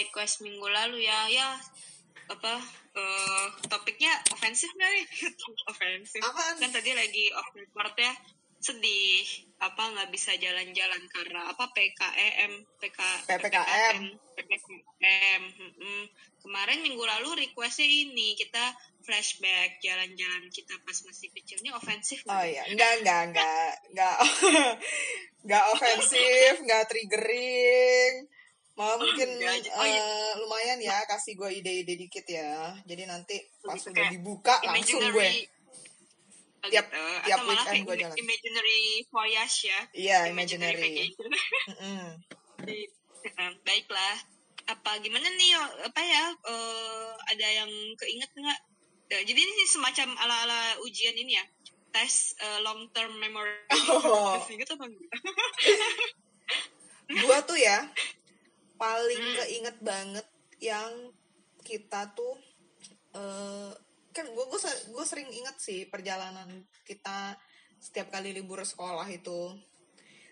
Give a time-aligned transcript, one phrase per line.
[0.00, 1.48] request minggu lalu ya, ya
[2.30, 2.54] apa
[2.94, 5.06] eh, topiknya ofensif nggak nih?
[5.72, 6.20] ofensif.
[6.22, 6.56] Apaan?
[6.62, 8.12] Kan tadi lagi off record ya,
[8.60, 9.24] sedih
[9.60, 13.96] apa nggak bisa jalan-jalan karena apa PKEM, PK, PPKM.
[14.36, 15.42] PPKM.
[15.58, 16.02] mm-mm.
[16.40, 18.72] Kemarin minggu lalu requestnya ini kita
[19.04, 22.24] flashback jalan-jalan kita pas masih kecilnya ofensif?
[22.28, 24.16] Oh iya, enggak, enggak, enggak, enggak,
[25.44, 28.28] enggak ofensif, enggak triggering.
[28.74, 29.28] Mungkin.
[29.70, 30.00] Oh, iya.
[30.00, 32.72] eh, lumayan ya kasih gue ide-ide dikit ya.
[32.82, 35.28] Jadi nanti pas udah dibuka langsung gue.
[36.60, 37.04] Oh, Tiap- gitu.
[37.24, 38.16] tiap atau weekend gua jalan.
[38.16, 40.76] imaginary voyage ya Iya, imaginary.
[41.08, 41.32] vacation
[41.72, 42.08] Mm-mm.
[42.68, 44.14] Eh, baiklah
[44.68, 45.62] apa gimana nih yo?
[45.82, 48.60] apa ya eh, ada yang keinget nggak
[49.24, 51.44] jadi ini semacam ala-ala ujian ini ya
[51.90, 53.56] tes eh, long term memory
[54.04, 54.36] Oh.
[54.44, 55.10] Inget apa enggak?
[57.10, 57.88] Gue tuh ya
[58.80, 59.36] paling Hmm.
[59.44, 61.12] keinget banget yang
[61.60, 62.40] kita tuh
[63.12, 63.70] eh
[64.10, 66.48] kan gue gue gue sering inget sih perjalanan
[66.88, 67.36] kita
[67.76, 69.56] setiap kali libur sekolah itu.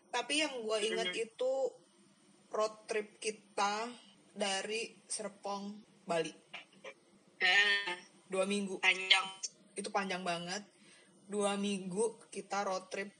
[0.09, 1.25] Tapi yang gue inget Hmm.
[1.29, 1.53] itu
[2.49, 3.93] road trip kita
[4.33, 5.77] dari Serpong
[6.09, 6.33] Bali.
[7.39, 8.81] Eh, dua minggu.
[8.81, 9.29] Panjang.
[9.77, 10.65] Itu panjang banget.
[11.29, 13.13] Dua minggu kita road trip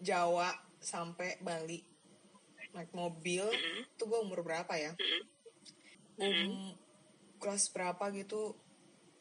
[0.00, 0.48] Jawa
[0.80, 1.93] sampai Bali
[2.74, 3.86] naik mobil Mm-mm.
[3.94, 4.92] itu gue umur berapa ya?
[6.18, 6.50] Mm-mm.
[6.50, 6.74] um,
[7.38, 8.58] kelas berapa gitu.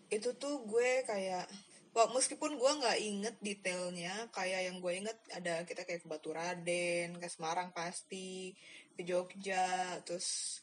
[0.09, 1.45] Itu tuh gue kayak
[1.93, 6.33] Wah, meskipun gue nggak inget detailnya kayak yang gue inget ada kita kayak ke Batu
[6.33, 8.49] Raden ke Semarang pasti
[8.97, 10.57] ke Jogja terus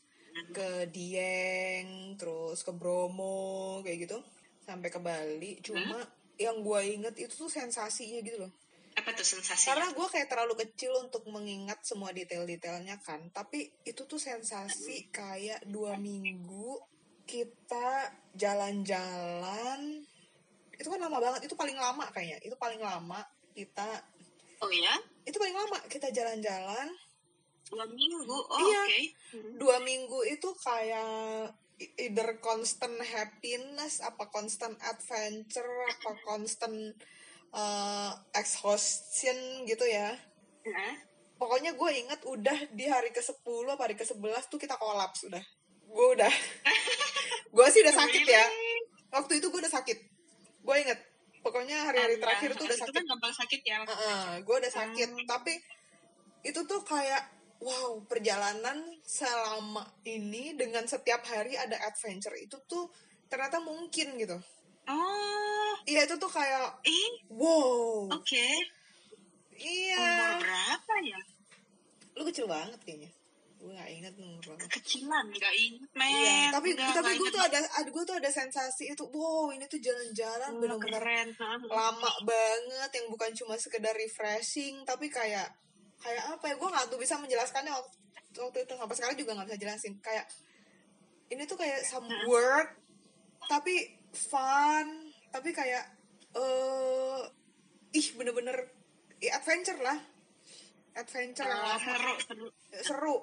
[0.51, 4.19] ke Dieng terus ke Bromo kayak gitu
[4.67, 5.63] sampai ke Bali.
[5.63, 6.03] Cuma
[6.35, 8.53] yang gue inget itu tuh sensasinya gitu loh
[9.01, 13.33] apa tuh sensasi karena gue kayak terlalu kecil untuk mengingat semua detail-detailnya kan.
[13.33, 16.77] Tapi itu tuh sensasi kayak dua minggu
[17.25, 20.05] kita jalan-jalan.
[20.77, 21.49] Itu kan lama banget.
[21.49, 22.39] Itu paling lama kayaknya.
[22.45, 23.21] Itu paling lama
[23.57, 23.89] kita
[24.61, 24.95] oh ya?
[25.25, 26.89] Itu paling lama kita jalan-jalan.
[27.71, 28.35] Dua minggu?
[28.35, 28.83] Oh Iya.
[28.85, 29.01] oke.
[29.57, 31.55] Dua minggu itu kayak
[31.97, 36.93] either constant happiness apa constant adventure apa constant
[37.55, 40.15] uh, exhaustion gitu ya.
[40.67, 40.97] Hah?
[41.41, 43.41] pokoknya gue inget udah di hari ke 10
[43.73, 44.21] apa hari ke 11
[44.53, 45.41] tuh kita kolaps udah.
[45.89, 46.29] Gue udah.
[47.57, 48.47] Gue sih udah sakit ya.
[49.11, 49.99] Waktu itu gue udah sakit.
[50.63, 51.01] Gue inget
[51.41, 52.97] pokoknya hari-hari terakhir tuh udah itu sakit.
[53.01, 53.77] kan gampang sakit ya
[54.45, 55.09] gue udah sakit.
[55.09, 55.25] Hmm.
[55.25, 55.57] tapi
[56.45, 57.21] itu tuh kayak
[57.61, 62.89] wow perjalanan selama ini dengan setiap hari ada adventure itu tuh
[63.29, 64.37] ternyata mungkin gitu
[64.87, 65.73] oh.
[65.85, 68.07] Iya itu tuh kayak eh wow.
[68.15, 68.47] Oke.
[69.53, 69.99] Iya.
[69.99, 71.21] Umur berapa ya?
[72.17, 73.11] Lu kecil banget kayaknya.
[73.61, 74.65] Gue gak inget umur berapa.
[74.73, 76.09] Kecilan nggak inget men.
[76.09, 79.69] Iya, tapi Nggak- tapi gue tuh ada, ada gue tuh ada sensasi itu, wow ini
[79.69, 80.61] tuh jalan-jalan banget.
[80.65, 81.29] bener-bener keren
[81.69, 85.53] lama banget yang bukan cuma sekedar refreshing, tapi kayak
[86.01, 86.55] kayak apa ya?
[86.57, 87.97] Gue nggak tuh bisa menjelaskannya waktu,
[88.41, 89.95] waktu itu sampai sekarang juga nggak bisa jelasin.
[90.01, 90.25] Kayak
[91.29, 92.81] ini tuh kayak some work,
[93.45, 94.87] tapi fun,
[95.31, 95.85] tapi kayak
[96.31, 97.21] eh
[97.91, 98.71] ih bener-bener
[99.19, 99.99] ya adventure lah,
[100.95, 101.79] adventure yang lama.
[101.83, 102.47] seru seru
[102.81, 103.15] seru,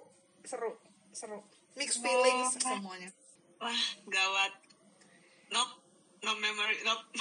[0.44, 0.72] seru,
[1.12, 1.40] seru,
[1.75, 2.75] mixed feelings Oh.
[2.75, 3.09] semuanya.
[3.58, 4.53] wah gawat
[5.50, 5.64] no
[6.22, 6.94] no memory no.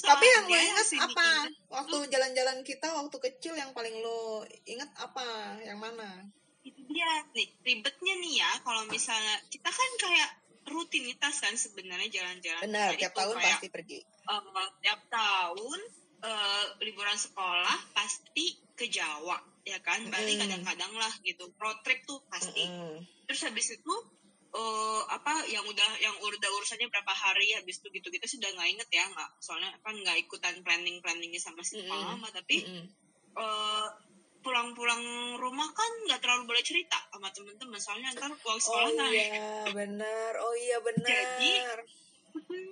[0.00, 1.44] Tapi yang lo inget sih apa?
[1.68, 5.60] Waktu jalan-jalan kita waktu kecil yang paling lo inget apa?
[5.60, 6.24] Yang mana?
[6.90, 10.30] Dia nih ribetnya nih ya kalau misalnya kita kan kayak
[10.68, 13.98] rutinitas kan sebenarnya jalan-jalan Benar, tiap tuh tahun kayak, pasti pergi.
[14.02, 15.80] eh, tiap tahun
[16.20, 18.46] eh, liburan sekolah pasti
[18.76, 23.04] ke Jawa ya kan Bali kadang-kadang lah gitu road trip tuh pasti Mm-mm.
[23.28, 23.94] terus habis itu
[24.56, 28.68] eh, apa yang udah yang udah urusannya berapa hari habis itu gitu kita sudah nggak
[28.72, 31.92] inget ya nggak soalnya kan nggak ikutan planning planningnya sama si Mm-mm.
[31.92, 32.86] mama tapi Mm-mm.
[33.36, 33.86] eh,
[34.40, 35.02] pulang-pulang
[35.36, 39.68] rumah kan nggak terlalu boleh cerita sama temen-temen soalnya ntar uang Oh sekolah naik iya,
[39.76, 40.32] benar.
[40.40, 41.08] Oh iya, benar.
[41.12, 41.52] Jadi,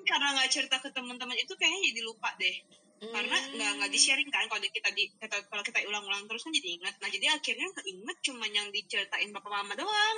[0.09, 2.56] karena nggak cerita ke teman-teman itu kayaknya jadi lupa deh
[2.99, 3.55] karena Hmm.
[3.55, 6.69] nggak nggak di sharing kan kalau kita di kita, kalau kita ulang-ulang terus kan jadi
[6.82, 10.17] ingat nah jadi akhirnya keinget cuma yang diceritain papa mama doang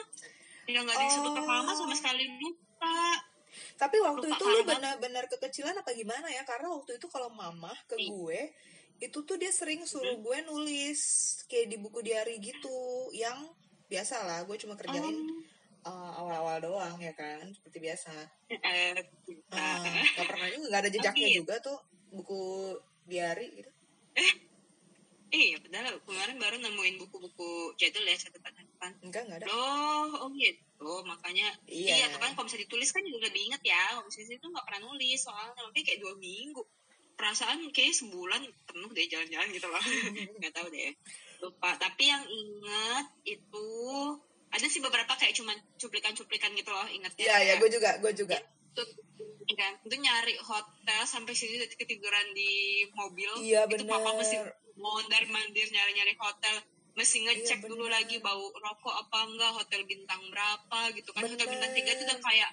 [0.64, 3.20] yang nggak disebut papa mama sama sekali lupa
[3.74, 6.46] Tapi waktu Lupa itu lu benar-benar kekecilan apa gimana ya?
[6.46, 8.40] Karena waktu itu kalau mama ke gue,
[9.00, 11.00] itu tuh dia sering suruh gue nulis
[11.44, 12.78] kayak di buku diary gitu,
[13.10, 13.48] yang
[13.86, 14.44] biasa lah.
[14.44, 15.16] Gue cuma kerjain
[15.80, 15.88] Oh.
[15.88, 18.12] uh, awal-awal doang ya kan, seperti biasa.
[18.50, 18.92] eh,
[19.56, 19.80] Ah,
[20.14, 21.78] gak pernah juga, gak ada jejaknya Tapi- juga tuh
[22.10, 22.42] buku
[23.04, 23.70] diary gitu.
[25.30, 30.90] Iya, padahal kemarin baru nemuin buku-buku jadul ya catatan-catatan enggak enggak ada Oh, oh gitu.
[31.06, 32.02] Makanya Iya.
[32.02, 33.94] iya, kan kalau bisa ditulis kan juga lebih inget ya.
[33.94, 36.62] Kalau misalnya itu nggak pernah nulis soalnya makanya kayak dua minggu.
[37.20, 39.76] Perasaan kayak sebulan penuh deh jalan-jalan gitu loh.
[40.40, 40.96] Nggak tahu deh.
[41.44, 41.76] Lupa.
[41.76, 43.68] Tapi yang ingat itu
[44.50, 47.22] ada sih beberapa kayak cuman cuplikan-cuplikan gitu loh ingatnya.
[47.22, 48.36] iya ya Kayak gue juga gue juga
[48.70, 48.82] itu,
[49.58, 53.30] kan, itu nyari hotel sampai sini ketiduran di mobil.
[53.42, 54.18] Iya, Itu papa bener.
[54.22, 54.36] mesti
[54.78, 56.56] mondar mandir nyari-nyari hotel
[56.94, 57.94] mesti ngecek Iya, dulu bener.
[58.02, 62.18] lagi bau rokok apa enggak hotel bintang berapa gitu kan hotel bintang tiga tuh udah
[62.18, 62.26] Bener.
[62.26, 62.50] kayak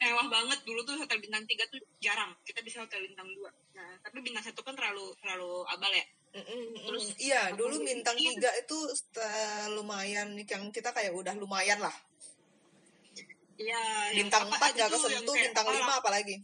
[0.00, 0.58] mewah banget.
[0.64, 2.32] Dulu tuh hotel bintang tiga tuh jarang.
[2.42, 3.52] Kita bisa hotel bintang dua.
[3.76, 6.06] Nah tapi bintang satu kan terlalu terlalu abal ya.
[6.30, 6.74] Mm, mm, mm.
[6.86, 8.30] Terus, iya dulu bintang Iya.
[8.38, 8.78] tiga itu
[9.18, 11.92] eh, lumayan yang kita kayak udah lumayan lah.
[13.60, 13.82] Iya
[14.16, 16.36] bintang apa empat yang kesentuh bintang lima apalagi.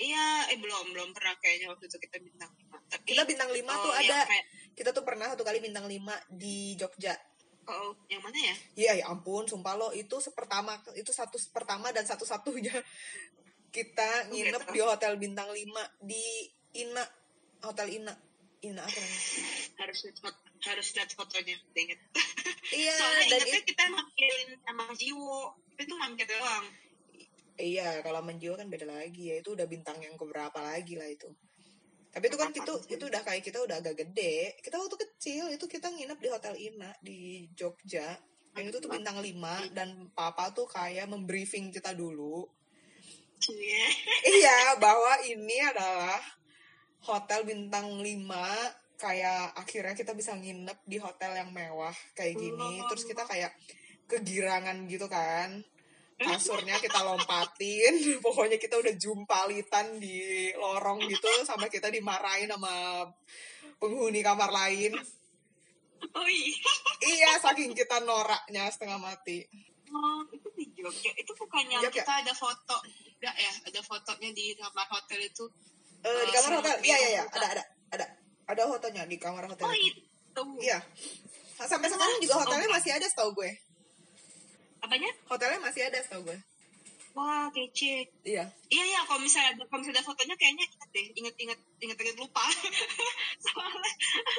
[0.00, 2.78] Iya eh belum belum pernah kayaknya waktu itu kita bintang lima.
[2.88, 6.16] Tapi kita bintang lima oh, tuh ada kayak, kita tuh pernah satu kali bintang lima
[6.32, 7.12] di Jogja
[7.68, 8.54] oh yang mana ya?
[8.74, 12.72] Iya ya ampun, sumpah lo itu sepertama itu satu pertama dan satu satunya
[13.76, 15.60] kita nginep di hotel bintang 5
[16.02, 16.24] di
[16.82, 17.04] Ina
[17.62, 18.14] hotel Ina.
[18.62, 19.26] Ina apa namanya?
[19.82, 21.98] harus lihat harus lihat fotonya inget
[22.78, 25.42] Iya soalnya dan ingetnya it- kita mampir sama Jiwo
[25.74, 26.64] itu mampir doang.
[27.58, 31.26] Iya kalau menjiwa kan beda lagi ya itu udah bintang yang keberapa lagi lah itu.
[32.12, 34.60] Tapi itu kan itu itu udah kayak kita udah agak gede.
[34.60, 38.04] Kita waktu kecil itu kita nginep di hotel Ina di Jogja.
[38.52, 42.44] Yang itu tuh bintang 5 dan papa tuh kayak membriefing kita dulu.
[43.42, 43.86] Iya.
[44.22, 46.20] iya bahwa ini adalah
[47.02, 48.04] hotel bintang 5
[49.00, 52.84] kayak akhirnya kita bisa nginep di hotel yang mewah kayak gini.
[52.92, 53.56] Terus kita kayak
[54.04, 55.64] kegirangan gitu kan
[56.22, 63.04] kasurnya kita lompatin pokoknya kita udah jumpalitan di lorong gitu sampai kita dimarahin sama
[63.82, 64.94] penghuni kamar lain.
[66.02, 66.70] Oh iya.
[67.02, 69.46] Iya saking kita noraknya setengah mati.
[69.92, 71.10] Oh, itu di Jogja.
[71.14, 72.02] Itu bukan yang Jogja.
[72.02, 72.76] kita ada foto?
[73.22, 75.44] Enggak ya ada fotonya di kamar hotel itu.
[76.02, 76.74] Eh, di Eh, kamar hotel.
[76.82, 77.22] Iya iya iya.
[77.30, 77.62] ada ada
[77.94, 78.06] ada.
[78.50, 80.02] Ada hotelnya di kamar hotel oh itu.
[80.02, 80.42] itu.
[80.66, 80.78] Iya.
[81.62, 83.50] Sampai sekarang juga hotelnya masih ada setahu gue.
[84.82, 85.10] Apanya?
[85.30, 86.38] Hotelnya masih ada setahu gue.
[87.12, 88.08] wah kece.
[88.24, 88.48] Iya.
[88.72, 91.06] Iya iya kalau misalnya kalau misalnya ada fotonya kayaknya inget deh.
[91.20, 92.40] Inget inget inget inget lupa.
[93.44, 93.92] Soalnya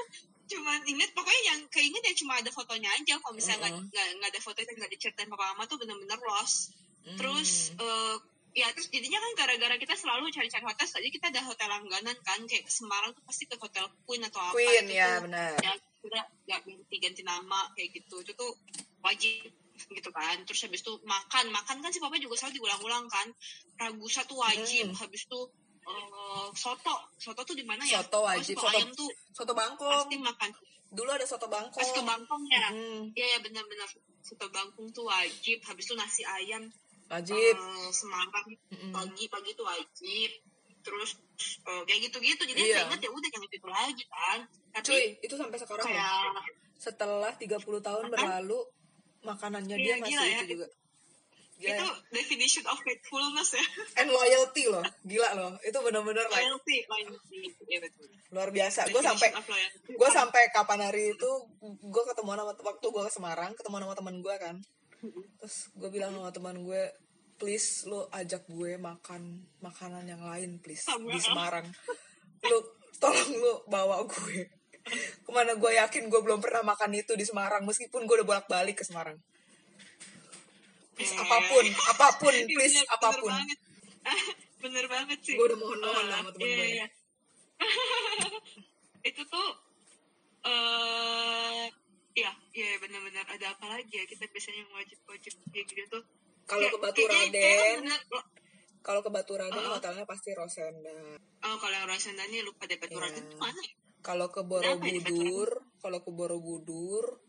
[0.51, 1.09] cuman inget.
[1.13, 3.21] Pokoknya yang keinget ya cuma ada fotonya aja.
[3.21, 3.93] Kalau misalnya nggak Mm-mm.
[3.93, 6.73] nggak nggak ada fotonya nggak diceritain papa mama tuh bener-bener lost.
[7.03, 7.19] Hmm.
[7.19, 8.15] terus eh,
[8.55, 12.41] ya terus jadinya kan gara-gara kita selalu cari-cari hotel saja kita ada hotel langganan kan.
[12.49, 14.97] Kayak Semarang tuh pasti ke hotel Queen atau apa Queen gitu.
[14.97, 15.53] ya benar.
[15.61, 15.77] ya
[16.09, 18.25] udah nggak ganti-ganti nama kayak gitu.
[18.25, 18.57] Itu tuh
[19.05, 20.37] wajib gitu kan.
[20.43, 21.49] Terus habis itu makan.
[21.49, 23.27] Makan kan si papa juga selalu diulang-ulang kan.
[23.77, 24.89] Ragusa tuh wajib.
[24.89, 24.99] Hmm.
[24.99, 25.39] habis itu
[25.83, 26.95] eh, soto.
[27.15, 27.99] Soto tuh di mana ya?
[27.99, 29.89] Soto Oh, wajib, soto soto- ayam tuh Soto Bangkong.
[29.89, 30.49] pasti makan.
[30.89, 31.73] Dulu ada soto Bangkong.
[31.75, 32.65] pas ke Bangkong ya?
[32.69, 33.89] Hmm, iya ya benar-benar.
[34.21, 35.59] Soto bangkong tuh wajib.
[35.61, 36.63] Habis itu nasi ayam.
[37.05, 37.55] Wajib.
[37.55, 38.47] eh, Semarang.
[38.71, 38.91] Mm-mm.
[38.91, 40.31] pagi pagi tuh wajib.
[40.79, 41.17] Terus
[41.65, 42.43] eh, kayak gitu-gitu.
[42.45, 42.75] Jadi Iya.
[42.77, 44.39] saya ingat ya udah yang itu lagi kan.
[44.71, 47.47] Tapi Cuy, itu sampai sekarang kayak Setelah 30
[47.79, 48.11] tahun Makan?
[48.13, 48.59] berlalu,
[49.23, 50.35] makanannya Iya, dia masih gila ya.
[50.35, 50.67] itu juga.
[51.53, 51.93] Gila itu ya.
[52.11, 53.65] definition of faithfulness ya
[54.03, 54.83] And loyalty loh.
[55.03, 55.51] Gila loh.
[55.63, 57.37] Itu bener-bener like, loyalty loyalty
[57.67, 58.89] ya betul luar biasa.
[58.89, 59.91] Gue sampai loyalty.
[59.93, 61.29] gue sampai kapan hari itu
[61.63, 64.55] gue ketemu sama waktu gue ke Semarang ketemu sama teman gue kan
[65.37, 66.81] terus gue bilang sama teman gue
[67.35, 71.11] please lo ajak gue makan makanan yang lain please Sama.
[71.11, 71.67] di Semarang
[72.47, 72.57] lu
[72.97, 74.47] tolong lu bawa gue
[75.17, 78.47] ke mana gue yakin gue belum pernah makan itu di Semarang meskipun gue udah bolak
[78.47, 79.15] balik ke Semarang
[80.93, 81.17] please Eh.
[81.17, 83.59] apa pun apa pun Iya, please bener- apa pun bener banget
[84.63, 86.67] bener banget sih Gua udah mohon-mohon Ah, sama temen iya, gue.
[86.69, 86.87] iya.
[89.03, 89.47] itu tuh
[90.43, 91.65] eh
[92.13, 96.03] Iya, iya benar-benar ada apa lagi ya kita biasanya wajib-wajib kayak gitu tuh.
[96.45, 97.89] kalau ke Batu Raden
[98.79, 99.73] kalau ke Batu Raden Uh-uh.
[99.73, 100.93] hotelnya pasti Rosenda
[101.41, 103.03] Oh, kalau yang Rosenda nih lupa deh Batu Iya.
[103.03, 103.63] Raden itu mana?
[104.03, 104.05] Ya?
[104.05, 107.23] Kalau ke ya Borobudur, kalau ke Borobudur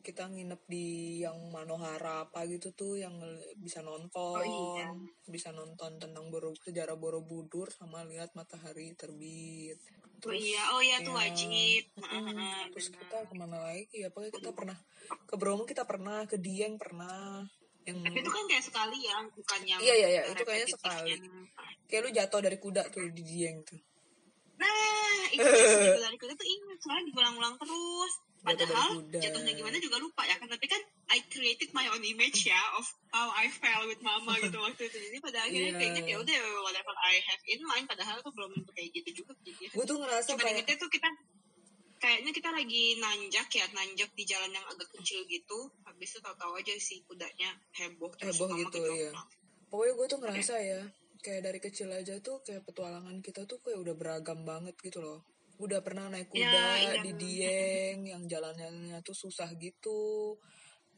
[0.00, 3.12] kita nginep di yang Manohara apa gitu tuh yang
[3.60, 4.88] bisa nonton, Oh, iya.
[5.28, 9.76] bisa nonton tentang Boro, sejarah Borobudur sama lihat matahari terbit.
[10.24, 11.82] Oh iya, oh iya tuh ya, wajib.
[11.96, 14.08] mm, Heeh, terus kita ke mana lagi ya?
[14.12, 14.78] Pokoknya kita pernah
[15.28, 17.44] ke Bromo kita pernah, ke Dieng pernah.
[17.84, 21.12] Yang Tapi itu kan kayak sekali ya, bukan yang Iya, iya, iya, itu kayaknya sekali.
[21.88, 23.80] kayak lu jatuh dari kuda tuh di Dieng tuh.
[24.60, 25.46] Nah, itu
[25.96, 28.12] dari kuda tuh ingat soalnya diulang-ulang terus.
[28.40, 28.88] Dari Padahal
[29.20, 30.48] jatuhnya gimana juga lupa ya kan.
[30.48, 30.80] Tapi kan
[31.12, 34.96] I created my own image ya of how I fell with mama gitu waktu itu.
[34.96, 35.80] Jadi pada akhirnya Iya.
[35.80, 37.84] kayaknya ya udah whatever I have in mind.
[37.88, 39.32] Padahal tuh belum tentu kayak gitu juga.
[39.44, 41.08] Jadi, Gue tuh ngerasa Cuma kayak tuh kita
[42.00, 46.56] kayaknya kita lagi nanjak ya nanjak di jalan yang agak kecil gitu habis itu tahu-tahu
[46.56, 49.12] aja sih kudanya heboh terus heboh gitu ya
[49.68, 50.80] pokoknya gue tuh ngerasa ya
[51.20, 55.20] kayak dari kecil aja tuh kayak petualangan kita tuh kayak udah beragam banget gitu loh
[55.60, 57.02] udah pernah naik kuda Ya, iya.
[57.04, 60.36] di Dieng yang jalannya tuh susah gitu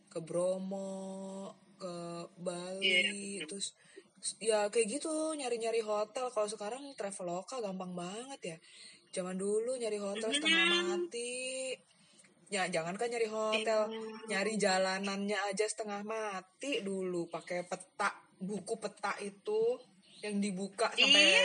[0.06, 1.94] ke Bromo ke
[2.38, 3.50] Bali Iya.
[3.50, 3.74] terus
[4.38, 8.56] ya kayak gitu nyari-nyari hotel kalau sekarang traveloka gampang banget ya
[9.10, 10.62] zaman dulu nyari hotel setengah
[10.94, 11.74] mati
[12.46, 14.06] ya jangan kan nyari hotel Iya.
[14.30, 19.74] nyari jalanannya aja setengah mati dulu pakai peta buku peta itu
[20.22, 21.44] yang dibuka sampai Iya.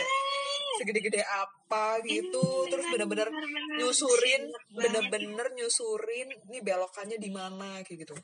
[0.78, 3.26] segede-gede apa gitu terus bener-bener
[3.74, 8.14] nyusurin bener-bener nyusurin nih belokannya di mana kayak gitu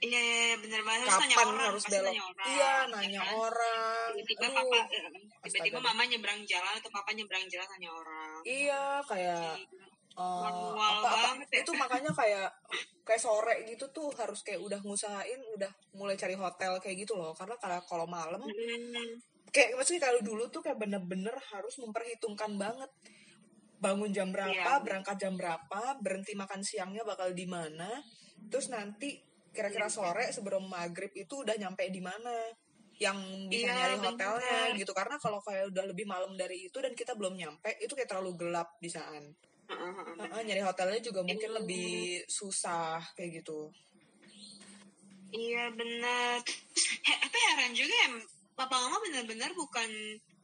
[0.00, 1.04] Iya, iya, bener banget.
[1.04, 2.46] Harus nanya kapan orang, harus belok nanya orang.
[2.48, 3.34] iya ya nanya kan?
[3.36, 4.56] orang Tiba-tiba Aduh.
[4.56, 5.02] papa, eh,
[5.44, 5.88] tiba-tiba Astaga.
[5.92, 8.36] mama nyebrang jalan atau papa nyebrang jalan nanya orang.
[8.42, 9.52] iya kayak
[10.16, 11.60] Manual apa, apa ya.
[11.60, 12.48] itu makanya kayak
[13.02, 17.32] kayak sore gitu tuh harus kayak udah ngusahain udah mulai cari hotel kayak gitu loh
[17.32, 19.10] karena kalau kalau malam Hmm,
[19.50, 22.90] kayak maksudnya kalau dulu tuh kayak bener-bener harus memperhitungkan banget
[23.80, 24.84] bangun jam berapa Iya.
[24.84, 27.88] berangkat jam berapa berhenti makan siangnya bakal di mana
[28.52, 29.16] terus nanti
[29.50, 29.94] kira-kira Iya.
[29.94, 32.34] sore sebelum maghrib itu udah nyampe di mana
[33.00, 33.16] yang
[33.48, 34.04] bisa Iya, nyari bener.
[34.12, 37.96] hotelnya gitu karena kalau kayak udah lebih malam dari itu dan kita belum nyampe itu
[37.96, 39.16] kayak terlalu gelap di sana
[39.72, 40.14] heeh, heeh.
[40.20, 43.72] Heeh, nyari hotelnya juga mungkin lebih susah kayak gitu
[45.30, 46.42] Iya benar.
[47.06, 48.08] He, apa ya heran juga ya,
[48.54, 49.88] papa mama benar-benar bukan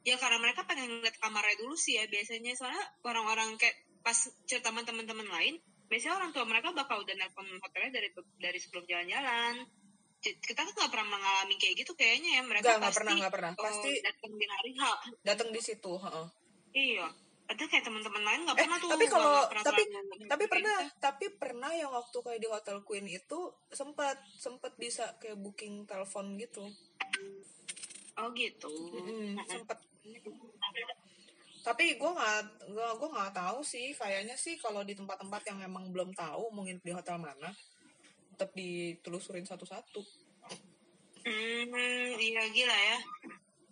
[0.02, 4.14] ya karena mereka pengen ngeliat kamarnya dulu sih ya biasanya soalnya orang-orang kayak pas
[4.46, 8.08] cerita sama teman-teman lain biasanya orang tua mereka bakal udah nelpon hotelnya dari
[8.38, 9.54] dari sebelum jalan-jalan
[10.22, 13.50] kita kan nggak pernah mengalami kayak gitu kayaknya ya mereka nggak pasti pernah, nggak pernah.
[13.52, 14.82] eh, Pasti datang di hari H
[15.22, 16.26] datang di situ heeh.
[16.74, 17.06] iya
[17.46, 19.82] ada kayak teman-teman lain nggak Eh, pernah tuh tapi kalau tapi
[20.26, 20.98] tapi pernah gitu.
[20.98, 23.38] tapi pernah yang waktu kayak di hotel Queen itu
[23.70, 26.66] sempat sempat bisa kayak booking telepon gitu
[28.16, 29.46] oh gitu Mm, Heeh.
[29.48, 29.78] sempat
[31.66, 32.38] tapi gue nggak
[32.70, 36.62] gue gue nggak tahu sih kayaknya sih kalau di tempat-tempat yang memang belum tahu mau
[36.62, 37.50] nginep di hotel mana
[38.34, 40.02] tetap ditelusurin satu-satu
[41.26, 42.98] Hmm, iya gila ya.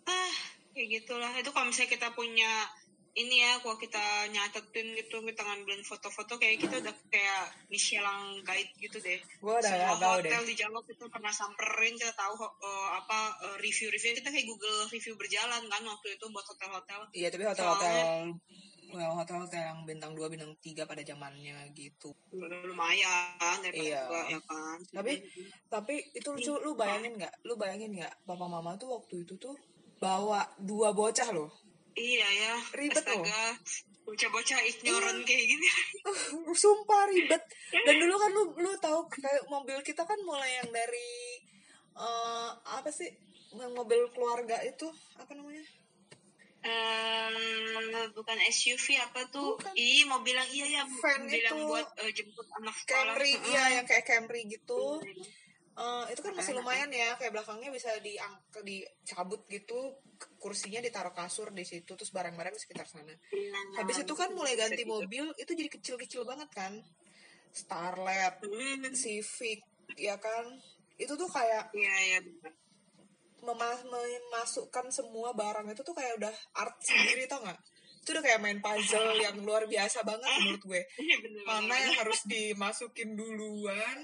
[0.03, 0.35] Ah,
[0.75, 1.31] kayak gitulah.
[1.39, 2.67] Itu kalau misalnya kita punya
[3.15, 8.71] ini ya, kalau kita nyatetin gitu, kita ngambilin foto-foto kayak kita udah kayak Michelin guide
[8.75, 9.17] gitu deh.
[9.17, 13.19] gue udah Semua tahu deh hotel di Jawa kita pernah samperin, kita tahu eh, apa
[13.41, 16.99] eh, review-review kita kayak Google review berjalan kan waktu itu buat hotel-hotel.
[17.11, 17.95] iya tapi hotel-hotel
[18.91, 24.01] well, hotel-hotel yang bintang 2, bintang 3 pada zamannya gitu Lumayan daripada Iya.
[24.07, 24.77] gua, ya kan.
[24.93, 25.19] Tapi-
[25.67, 29.55] tapi itu lucu lu bayangin nggak lu bayangin nggak papa mama tuh waktu itu tuh
[29.97, 31.47] bawa dua bocah loh
[31.95, 32.53] iya ya.
[32.71, 33.23] Ribet loh.
[34.05, 35.25] Bocah-bocah ignorant Iya.
[35.25, 35.67] kayak gini.
[36.55, 37.41] sumpah ribet
[37.73, 41.41] dan dulu kan lu lu tahu kayak mobil kita kan mulai yang dari
[41.95, 43.09] eh apa sih
[43.71, 44.85] mobil keluarga itu
[45.15, 45.65] apa namanya
[46.65, 47.29] Eh,
[48.09, 49.53] bukan SUV apa tuh?
[49.53, 49.69] Bukan.
[49.77, 51.69] Ih, mobil yang iya ya, Van mobil yang itu.
[51.69, 53.13] buat eh, jemput anak sekolah.
[53.13, 55.44] Camry iya yang kayak Camry gitu Hmm.
[55.75, 59.99] Eh, itu kan masih lumayan ya kayak belakangnya bisa diangkat dicabut gitu
[60.39, 63.11] kursinya ditaruh kasur di situ terus barang-barang di sekitar sana.
[63.27, 63.51] Iya.
[63.75, 66.79] habis itu kan mulai ganti mobil itu jadi kecil-kecil banget kan.
[67.51, 70.47] Starlet Hmm, Civic ya kan.
[70.95, 72.19] Itu tuh kayak Iya, iya.
[72.23, 72.53] benar.
[73.45, 77.59] mema- memasukkan semua barang itu tuh kayak udah art sendiri tau nggak?
[78.01, 80.81] Itu udah kayak main puzzle yang luar biasa banget menurut gue.
[80.97, 81.15] Iya,
[81.45, 83.97] mana yang harus dimasukin duluan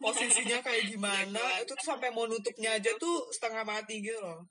[0.00, 4.46] posisinya kayak gimana itu tuh sampai mau nutupnya aja tuh setengah mati gitu loh.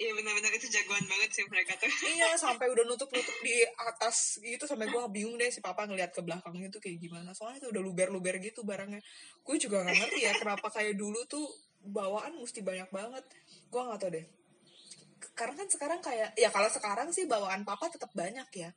[0.00, 1.84] Iya, benar-benar itu jagoan banget sih mereka tuh.
[2.16, 6.16] iya sampai udah nutup nutup di atas gitu sampai gue bingung deh si papa ngeliat
[6.16, 7.36] ke belakangnya tuh kayak gimana.
[7.36, 9.04] Soalnya itu udah luber luber gitu barangnya.
[9.44, 11.44] Gue juga nggak ngerti ya kenapa kayak dulu tuh
[11.84, 13.24] bawaan mesti banyak banget.
[13.68, 14.24] Gue nggak tau deh.
[15.36, 18.72] Karena kan sekarang kayak ya kalau sekarang sih bawaan papa tetap banyak ya.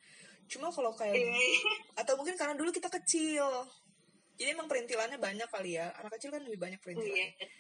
[0.51, 1.39] Cuma kalau kayak Iya.
[2.03, 3.48] atau mungkin karena dulu kita kecil
[4.34, 6.86] jadi emang perintilannya banyak kali ya anak kecil kan lebih banyak Iya.
[6.86, 7.52] perintilannya kayak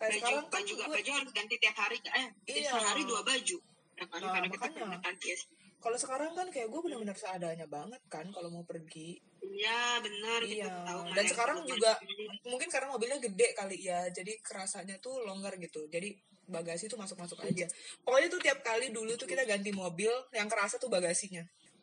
[0.00, 1.96] Baju, sekarang kan baju, gue baju harus ganti tiap hari.
[2.00, 2.72] Eh, Iya.
[2.72, 3.56] tiap hari dua baju.
[4.00, 4.20] Ya kan?
[4.24, 5.12] Nah, Karena makanya.
[5.20, 5.42] yes.
[5.76, 10.40] kalau sekarang kan kayak gue benar-benar seadanya banget kan kalau mau pergi Iya, benar.
[10.44, 11.96] Iya, tahu dan sekarang juga
[12.44, 15.88] mungkin karena mobilnya gede kali ya, jadi kerasanya tuh longgar gitu.
[15.88, 16.12] Jadi
[16.48, 17.64] bagasi tuh masuk-masuk aja.
[18.04, 21.40] Pokoknya tuh tiap kali dulu tuh kita ganti mobil, yang kerasa tuh bagasinya.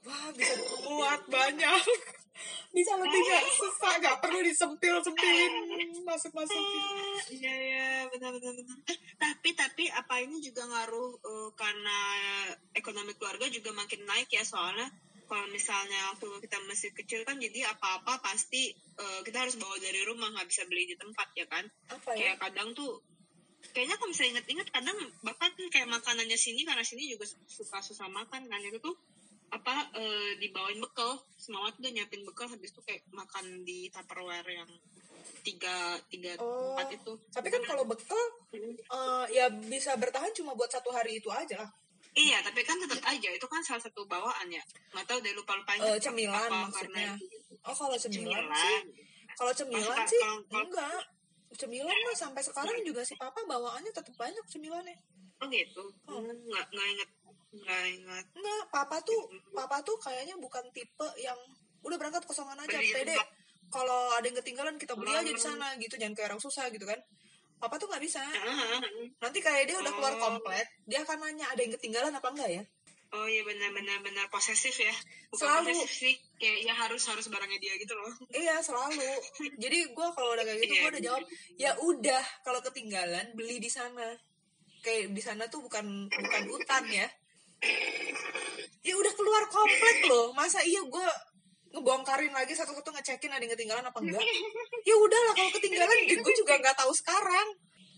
[0.08, 0.56] Wah, bisa
[0.88, 1.82] muat banyak.
[2.76, 5.54] bisa lebih gak susah, gak perlu disempil-sempilin,
[6.06, 6.84] masuk-masukin.
[7.34, 8.78] Iya iya benar benar benar.
[8.88, 11.98] Eh, tapi tapi apa ini juga ngaruh eh, karena
[12.72, 14.88] ekonomi keluarga juga makin naik ya soalnya
[15.28, 20.08] kalau misalnya waktu kita masih kecil kan jadi apa-apa pasti eh, kita harus bawa dari
[20.08, 23.04] rumah nggak bisa beli di tempat ya kan apa ya kayak kadang tuh
[23.76, 28.48] kayaknya kalau misalnya inget-inget kadang bahkan kayak makanannya sini karena sini juga suka susah makan
[28.48, 28.96] kan itu tuh
[29.48, 31.16] apa eh, dibawain bekal.
[31.38, 34.68] Tuh udah nyiapin bekal habis itu kayak makan di tupperware yang
[35.44, 37.14] tiga tiga Oh, tempat itu.
[37.32, 38.20] tapi kan kalau bekal
[38.52, 41.64] eh, ya bisa bertahan cuma buat satu hari itu aja.
[41.64, 41.72] Lah
[42.14, 43.30] iya tapi kan tetap aja.
[43.32, 44.64] Itu kan salah satu bawaan ya.
[44.92, 47.14] Nggak tahu deh lupa lupa Eh, cemilan maksudnya.
[47.64, 48.78] oh kalau cemilan, sih.
[49.38, 51.04] Kalau cemilan sih kalau- kalau- enggak.
[51.48, 54.98] Cemilan mah sampai sekarang juga si papa bawaannya tetap banyak cemilannya.
[55.40, 55.84] Oh gitu.
[56.10, 56.20] Oh.
[56.20, 57.10] nggak nggak inget
[57.48, 61.38] nggak inget enggak papa tuh papa tuh kayaknya bukan tipe yang
[61.80, 63.16] udah berangkat kosongan aja Beli pede.
[63.68, 66.84] kalau ada yang ketinggalan kita beli aja di sana gitu jangan kayak orang susah gitu
[66.84, 67.00] kan.
[67.58, 68.22] Papa tuh nggak bisa.
[68.22, 68.78] Ah,
[69.18, 70.22] nanti kayak dia udah keluar Oh.
[70.22, 72.64] komplek dia akan nanya ada yang ketinggalan apa enggak ya?
[73.10, 74.94] Oh iya benar-benar benar posesif ya.
[75.32, 75.74] Bukan Selalu.
[75.74, 78.14] posesif sih, kayak ya harus harus barangnya dia gitu loh.
[78.30, 79.10] iya selalu.
[79.64, 81.24] Jadi gue kalau udah kayak gitu Iya, gue udah jawab
[81.56, 84.06] ya udah kalau ketinggalan beli di sana.
[84.80, 87.08] Kayak di sana tuh bukan bukan hutan ya
[88.88, 91.08] ya udah keluar komplek loh masa iya gue
[91.76, 94.24] ngebongkarin lagi satu-satu ngecekin ada yang ketinggalan apa enggak
[94.88, 97.48] ya udahlah kalau ketinggalan gue juga nggak tahu sekarang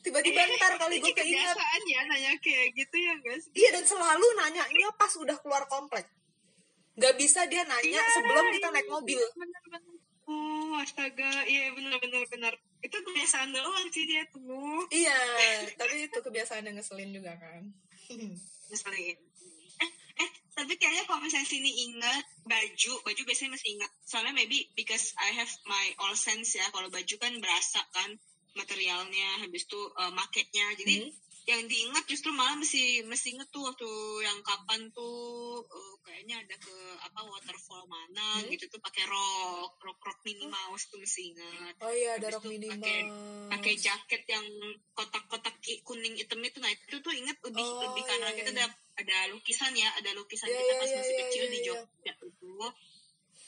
[0.01, 3.45] tiba-tiba ntar kali gue keinget ya nanya kayak gitu ya guys.
[3.53, 6.07] iya dan selalu nanyanya pas udah keluar komplek
[6.97, 9.81] nggak bisa dia nanya sebelum kita naik mobil Benar-benar.
[10.29, 12.53] Oh astaga, iya benar-benar benar.
[12.85, 14.85] Itu kebiasaan doang sih dia tuh.
[14.93, 15.17] iya
[15.73, 17.65] tapi itu kebiasaan yang ngeselin juga kan
[18.69, 19.17] Ngeselin.
[19.79, 23.91] Eh, eh, tapi kayaknya kalau misalnya sini ingat baju, baju biasanya masih ingat.
[24.05, 26.65] Soalnya maybe because I have my all sense ya.
[26.69, 28.13] Kalau baju kan berasa kan
[28.53, 30.67] materialnya, habis itu uh, maketnya.
[30.77, 31.28] Jadi Hmm.
[31.49, 33.89] Yang diingat justru malah mesti mesti inget tuh waktu
[34.21, 38.45] yang kapan tuh uh, kayaknya ada ke apa waterfall mana Hmm.
[38.53, 42.35] gitu tuh pakai rok rok rok Minnie Mouse tuh mesti ingat oh iya ada Habis
[42.37, 43.09] rok minimal pakai-
[43.49, 44.45] pakai jaket yang
[44.93, 48.57] kotak-kotak kuning hitam itu nah itu tuh inget lebih Oh, lebih karena iya, kita iya.
[48.61, 48.65] ada
[48.99, 51.59] ada lukisan ya ada lukisan Iya, kita iya, pas iya, masih iya, kecil iya, di
[51.59, 51.65] iya.
[51.65, 52.53] Jogja itu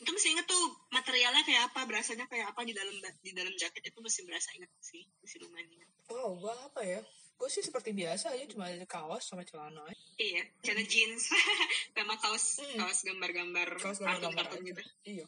[0.02, 3.84] itu mesti inget tuh materialnya kayak apa berasanya kayak apa di dalam di dalam jaket
[3.86, 7.02] itu mesti berasa inget sih mesti lumayan inget wow gue apa ya
[7.41, 9.82] gue sih seperti biasa aja cuma ada kaos sama celana.
[9.82, 9.97] Aja.
[10.15, 11.25] iya celana jeans
[11.97, 12.77] sama kaos Hmm.
[12.80, 14.45] kaos gambar-gambar kaos gambar-gambar.
[14.45, 14.82] kartun-kartun gitu.
[15.04, 15.25] Iya.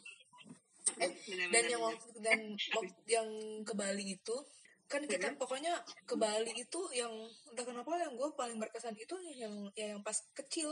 [0.94, 1.90] Bener-bener, dan yang bener.
[1.98, 2.40] waktu dan
[2.78, 3.30] waktu yang
[3.66, 4.38] ke Bali itu
[4.86, 5.40] kan kita Hmm.
[5.42, 5.74] pokoknya
[6.06, 7.10] ke Bali itu yang
[7.50, 10.70] entah kenapa yang gue paling berkesan itu yang ya yang pas kecil.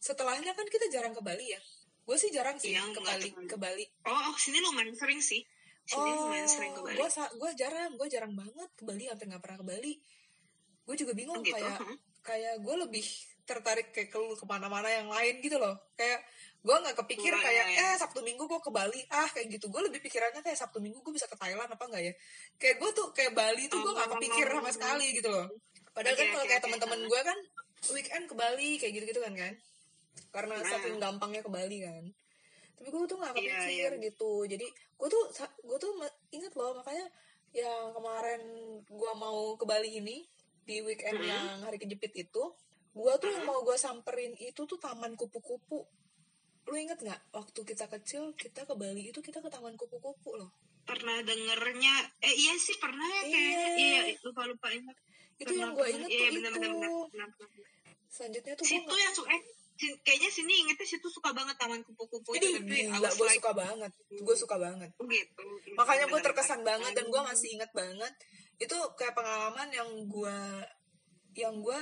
[0.00, 1.60] Setelahnya kan kita jarang ke Bali ya?
[2.02, 3.84] Gue sih jarang sih Iya, ke Bali ke Bali.
[4.08, 5.44] Oh, oh sini lumayan sering sih.
[5.86, 6.96] Sini lumayan sering ke Bali.
[6.98, 9.92] gue gue jarang gue jarang banget ke Bali hampir nggak pernah ke Bali
[10.90, 11.54] gue juga bingung Oh, gitu?
[11.54, 11.78] kayak
[12.20, 13.06] kayak gue lebih
[13.42, 16.18] tertarik kayak ke ke mana-mana yang lain gitu loh kayak
[16.60, 17.82] gue nggak kepikir Oh, iya, kayak iya.
[17.86, 20.98] eh Sabtu Minggu gue ke Bali ah kayak gitu gue lebih pikirannya kayak Sabtu Minggu
[20.98, 22.14] gue bisa ke Thailand apa enggak ya
[22.56, 24.14] kayak gue tuh kayak Bali tuh gue nggak Oh.
[24.14, 25.46] kepikir sama sekali gitu loh
[25.90, 26.66] padahal kan Oke, kalau oke, kayak oke.
[26.68, 27.38] teman-teman gue kan
[27.88, 29.54] weekend ke Bali kayak gitu-gitu kan kan
[30.30, 30.68] karena Nah.
[30.68, 32.04] saking gampangnya ke Bali kan
[32.76, 34.04] tapi gue tuh nggak Iya, kepikir iya.
[34.06, 35.22] gitu jadi gue tuh
[35.60, 35.90] gue tuh
[36.30, 37.06] inget loh makanya
[37.50, 38.40] yang kemarin
[38.84, 40.22] gue mau ke Bali ini
[40.70, 41.34] di weekend Mm-hmm.
[41.34, 42.44] yang hari kejepit itu
[42.94, 45.86] gue tuh yang mau gue samperin itu tuh taman kupu-kupu.
[46.66, 47.34] Lu inget nggak?
[47.34, 50.50] Waktu kita kecil kita ke Bali itu kita ke taman kupu-kupu loh.
[50.86, 51.94] Pernah dengernya?
[52.22, 53.68] Eh iya sih pernah ya kayaknya.
[53.78, 54.00] Iya.
[54.06, 54.94] iya lupa lupa ingat
[55.40, 56.60] itu yang gue inget iya, tuh bener, itu.
[56.60, 57.68] bener, bener, bener, bener.
[58.12, 59.42] selanjutnya tuh situ yang suka eh
[60.04, 63.92] kayaknya sini ingetnya situ suka banget taman kupu-kupu itu tapi gila gue like, suka banget.
[64.12, 64.90] Gue suka banget.
[65.00, 65.44] Oh gitu.
[65.72, 68.12] Makanya gue terkesan banget dan gue masih ingat banget
[68.60, 70.38] itu kayak pengalaman yang gue
[71.32, 71.80] yang gue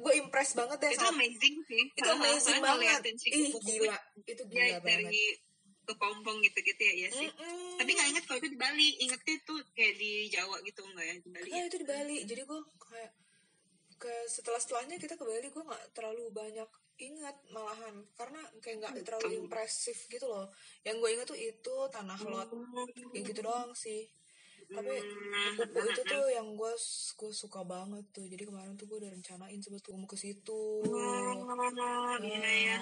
[0.00, 1.84] gue impress banget deh itu saat- amazing sih.
[1.96, 2.80] Itu amazing Soalnya banget.
[3.00, 3.96] ngeliatin si ih gila.
[4.24, 4.84] Itu gila banget.
[4.84, 5.24] dari
[5.84, 7.26] kepompong gitu-gitu ya iya sih.
[7.26, 7.76] Mm-mm.
[7.82, 8.88] tapi nggak inget kalau itu di Bali.
[9.00, 11.14] Ingetnya itu kayak di Jawa gitu enggak ya?
[11.18, 11.64] Di Bali nah ya?
[11.66, 12.16] itu di Bali.
[12.24, 13.12] Jadi gue kayak
[14.00, 16.68] ke setelah setelahnya kita ke Bali gue nggak terlalu banyak
[17.00, 17.96] ingat malahan.
[18.12, 20.48] Karena kayak nggak terlalu impresif gitu loh.
[20.84, 22.48] Yang gue ingat tuh itu tanah lot.
[23.12, 24.04] Kayak gitu doang sih
[24.70, 25.56] tapi Hmm.
[25.58, 26.72] kupu itu tuh yang gue
[27.18, 31.42] gue suka banget tuh jadi kemarin tuh gue udah rencanain sebetulnya mau ke situ Oh,
[32.22, 32.78] ya.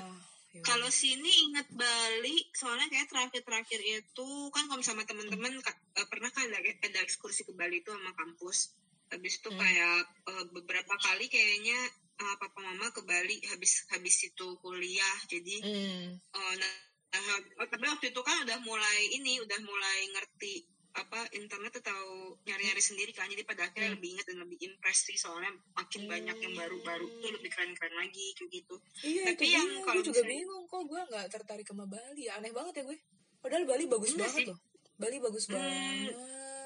[0.48, 6.06] Ya Kalau sini inget Bali, soalnya kayak terakhir-terakhir itu kan kalau sama teman-teman ka- eh,
[6.08, 8.72] pernah kan ada, ada ekskursi ke Bali itu sama kampus.
[9.12, 9.60] Habis itu Hmm.
[9.60, 9.98] kayak
[10.28, 11.78] eh, beberapa kali kayaknya
[12.20, 15.16] eh, papa mama ke Bali habis habis itu kuliah.
[15.30, 16.16] Jadi Hmm.
[16.16, 16.72] eh, nah,
[17.12, 20.54] nah, tapi waktu itu kan udah mulai ini, udah mulai ngerti
[20.98, 22.00] apa internet atau
[22.40, 23.24] nyari-nyari sendiri kan.
[23.24, 23.96] Jadi pada akhirnya Hmm.
[23.96, 25.14] lebih ingat dan lebih impress sih.
[25.14, 28.74] Soalnya makin banyak yang baru-baru tuh lebih keren-keren lagi kayak gitu.
[29.02, 30.82] Iya Tapi itu yang kalau juga misalnya- bingung kok.
[30.84, 32.22] Gue nggak tertarik sama Bali.
[32.22, 32.98] Ya aneh banget ya gue.
[33.38, 34.46] Padahal Bali bagus Iya banget sih.
[34.46, 34.58] loh.
[34.96, 36.14] Bali bagus Hmm, banget.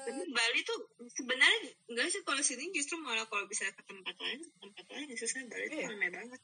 [0.03, 2.21] Tapi Bali tuh sebenarnya enggak sih.
[2.21, 5.87] Kalau sini justru malah kalau bisa ke tempat lain tempat lain khususnya Bali tuh Iya.
[5.89, 6.41] ramai banget.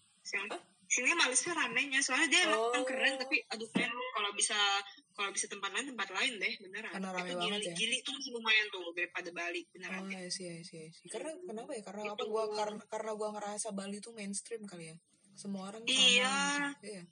[0.48, 0.62] Hah?
[0.90, 2.82] Sini malesnya ramenya soalnya dia emang Oh.
[2.82, 4.58] keren tapi aduh men kalau bisa
[5.14, 7.74] kalau bisa tempat lain tempat lain deh beneran Karena rame itu banget gili, ya.
[7.78, 11.06] gili tuh masih lumayan tuh daripada Bali beneran Oh iya sih, iya sih, iya sih.
[11.08, 11.82] Karena kenapa ya?
[11.84, 12.14] Karena Gitu.
[12.16, 12.24] apa?
[12.26, 14.98] Gua karena karena gua ngerasa Bali tuh mainstream kali ya.
[15.32, 16.34] Semua orang sama Iya.
[16.74, 16.90] gitu.
[16.90, 17.04] Iya.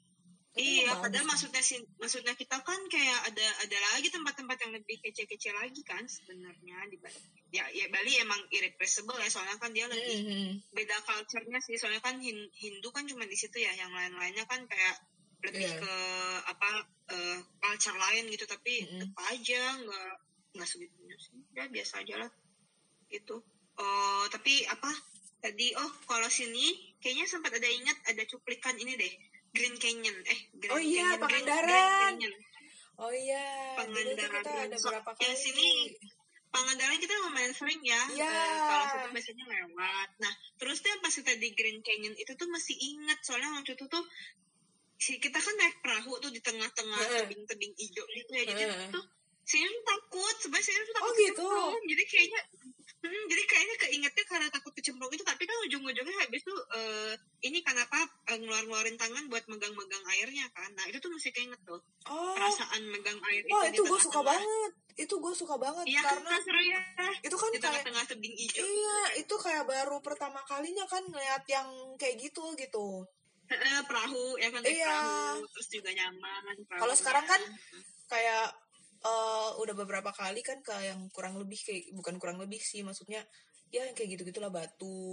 [0.49, 1.31] Tapi Iya, emang padahal bagus.
[1.37, 6.01] maksudnya sih, maksudnya kita kan kayak ada ada lagi tempat-tempat yang lebih kece-kece lagi kan
[6.03, 7.36] sebenarnya di Bali.
[7.47, 10.51] Ya, ya Bali emang irreplaceable ya, soalnya kan dia lebih Mhm.
[10.75, 14.67] beda culture-nya sih, soalnya kan Hin- Hindu kan cuma di situ ya, yang lain-lainnya kan
[14.67, 14.95] kayak
[15.47, 15.79] lebih Iya.
[15.79, 15.93] ke
[16.43, 16.69] apa
[17.07, 18.99] eh, culture lain gitu, tapi Mm-mm.
[18.99, 20.11] tetap aja nggak
[20.59, 22.31] nggak segitunya sih, ya biasa aja lah
[23.07, 23.39] gitu.
[23.79, 24.91] Oh, tapi apa
[25.39, 25.71] tadi?
[25.71, 29.13] Oh, kalau sini kayaknya sempat ada ingat ada cuplikan ini deh.
[29.47, 31.63] Green Canyon, eh Green Oh iya, Canyon, Green- Pangandaran.
[31.63, 32.33] Green Canyon.
[32.97, 33.45] Oh iya,
[33.79, 34.67] tuh kita Pangandaran.
[34.67, 35.39] ada berapa yang kali.
[35.39, 35.67] sini
[36.47, 38.01] Pangandaran kita lumayan sering ya.
[38.11, 38.27] Iya.
[38.27, 40.09] Eh, kalau situ biasanya lewat.
[40.23, 43.85] Nah, terus tuh pas kita di Green Canyon itu tuh masih ingat soalnya waktu itu
[43.85, 44.03] tuh
[44.97, 48.43] si kita kan naik perahu tuh di tengah-tengah tebing-tebing hijau gitu ya.
[48.47, 48.89] Jadi Heeh.
[48.89, 49.05] tuh
[49.47, 51.31] tuh takut, sebenarnya tuh takut Oh, gitu?
[51.39, 51.83] kecemplung.
[51.87, 52.41] Jadi kayaknya
[52.97, 57.63] hmm, jadi kayaknya keingetnya karena takut kecemplung itu tapi kan ujung-ujungnya habis tuh eh, ini
[57.63, 57.95] kenapa
[58.27, 60.67] eh, ngeluar-ngeluarin tangan buat megang-megang airnya kan.
[60.75, 64.19] Nah, itu tuh masih keinget tuh Oh, perasaan megang air wah itu itu gue suka
[64.21, 64.71] banget.
[64.97, 66.81] Itu gue suka banget Iya kan karena seru ya.
[67.21, 68.63] itu kan Di kayak tengah-tengah tebing hijau.
[68.63, 73.05] iya itu kayak baru pertama kalinya kan ngeliat yang kayak gitu gitu.
[73.87, 74.83] Perahu ya kan Iya.
[74.83, 76.55] perahu terus juga nyaman.
[76.67, 77.41] Kalau sekarang kan
[78.07, 78.51] kayak
[78.99, 83.21] eh, udah beberapa kali kan ke yang kurang lebih kayak bukan kurang lebih sih maksudnya
[83.67, 85.11] ya yang kayak gitu gitulah batu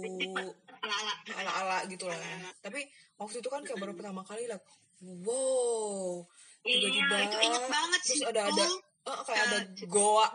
[0.79, 1.13] ala-ala.
[1.35, 2.17] ala-ala gitu lah
[2.59, 4.57] tapi waktu itu kan kayak baru pertama kali lah
[5.01, 6.23] wow
[6.61, 8.25] Iya, tiba-tiba itu inget banget terus sih.
[8.25, 8.79] ada ada tuh.
[9.05, 10.27] eh, kayak ada Eh, goa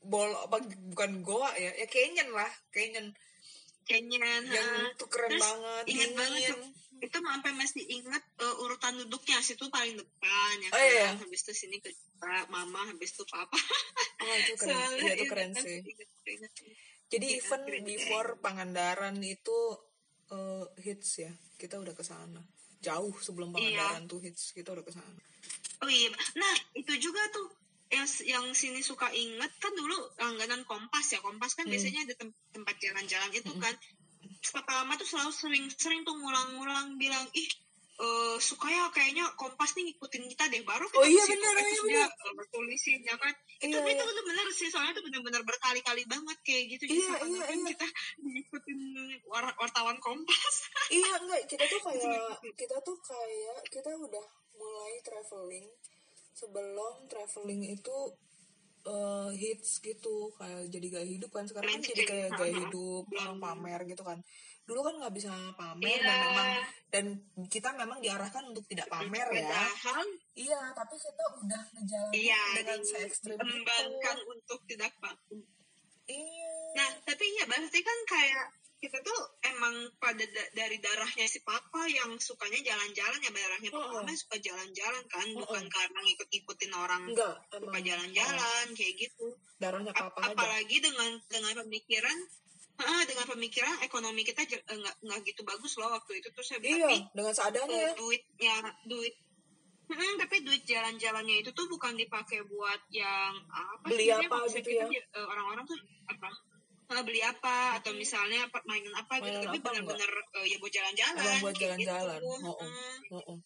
[0.00, 0.56] bol apa
[0.88, 3.12] bukan goa ya ya canyon lah canyon
[3.84, 4.42] Canyon.
[4.46, 6.52] yang tuh keren Terus banget banget dingin.
[6.54, 6.62] tuh.
[6.98, 10.82] Itu sampai masih ingat eh, urutan duduknya situ paling depan ya Oh, kan.
[10.84, 11.08] iya.
[11.16, 11.90] Habis itu sini ke
[12.48, 13.54] mama, habis itu papa.
[14.18, 15.78] oh itu keren Soalnya iya itu keren sih.
[17.08, 17.84] Jadi Iya, even keren.
[17.84, 19.58] before Pangandaran itu
[20.28, 22.42] eh, hits ya, kita udah ke sana.
[22.78, 25.16] Jauh sebelum Pangandaran tuh hits, kita udah ke sana.
[25.78, 27.48] Oh iya, nah itu juga tuh
[27.88, 31.72] yang yang sini suka inget kan dulu langganan Kompas ya Kompas kan Hmm.
[31.72, 33.72] biasanya ada tem- tempat jalan-jalan itu kan
[34.38, 37.48] Papa lama tuh selalu sering-sering tuh ngulang-ngulang bilang ih
[37.98, 40.62] eh suka ya kayaknya Kompas nih ngikutin kita deh.
[40.62, 43.34] Baru kita Oh iya, bener, iya, bertulisin ya kan?
[43.58, 44.06] Itu Iya, itu iya.
[44.06, 46.84] bener-bener sih soalnya itu bener-bener berkali-kali banget kayak gitu.
[46.86, 47.68] Iya, Jadi iya, seakan-akan iya.
[47.74, 47.86] kita
[48.22, 48.80] ngikutin
[49.26, 50.54] war- wartawan Kompas.
[50.94, 55.66] Iya enggak, kita tuh kayak kita tuh kayak kita udah mulai traveling.
[56.38, 57.96] Sebelum traveling itu
[58.88, 63.38] eh, hits gitu kayak jadi gaya hidup kan sekarang kan jadi kayak gaya hidup orang
[63.38, 64.18] pamer gitu kan.
[64.68, 66.24] Dulu kan nggak bisa pamer dan Iya.
[66.28, 66.48] memang
[66.88, 67.04] dan
[67.48, 69.64] kita memang diarahkan untuk tidak pamer ya.
[70.36, 74.24] Iya tapi kita udah ngejalanin iya dengan se ekstrim itu.
[74.28, 75.40] untuk tidak vakum
[76.08, 76.52] iya.
[76.76, 78.46] Nah, tapi ya berarti kan kayak
[78.78, 84.00] kita tuh emang pada da- dari darahnya si papa yang sukanya jalan-jalan ya darahnya papa
[84.00, 84.14] Oh.
[84.14, 85.68] suka jalan-jalan kan Oh, bukan oh.
[85.68, 89.26] karena ngikut-ngikutin orang enggak suka jalan-jalan kayak gitu
[89.58, 92.18] darahnya Ap- papa aja apalagi dengan dengan pemikiran
[92.78, 96.86] ah, dengan pemikiran ekonomi kita eh, nggak nggak gitu bagus loh waktu itu terus iya
[96.86, 99.14] tapi dengan seadanya eh, ya duitnya duit
[99.88, 104.68] Hmm, tapi duit jalan-jalannya itu tuh bukan dipakai buat yang apa Beli sih apa gitu
[104.68, 104.84] itu ya?
[104.84, 106.28] eh, orang-orang tuh apa
[106.88, 110.56] eh, beli apa atau misalnya apa mainan apa gitu Mainan tapi apa, benar-benar eh, ya
[110.56, 112.20] buat jalan-jalan Emang buat kayak jalan-jalan.
[112.20, 112.28] gitu.
[112.28, 112.56] Oh, oh.
[112.58, 112.98] Hmm.
[113.12, 113.38] Heeh.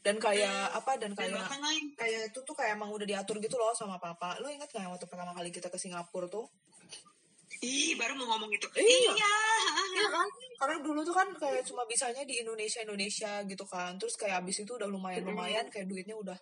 [0.00, 3.60] dan kayak apa dan dan kayak lain kayak itu tuh kayak emang udah diatur gitu
[3.60, 6.48] loh sama papa lu ingat gak waktu pertama kali kita ke Singapura tuh
[7.60, 9.12] ih baru mau ngomong itu Iya.
[9.12, 9.34] iya
[9.90, 10.28] Iya kan?
[10.56, 13.98] Karena dulu tuh kan kayak cuma bisanya di Indonesia Indonesia gitu kan.
[13.98, 16.38] Terus kayak abis itu udah lumayan lumayan kayak duitnya udah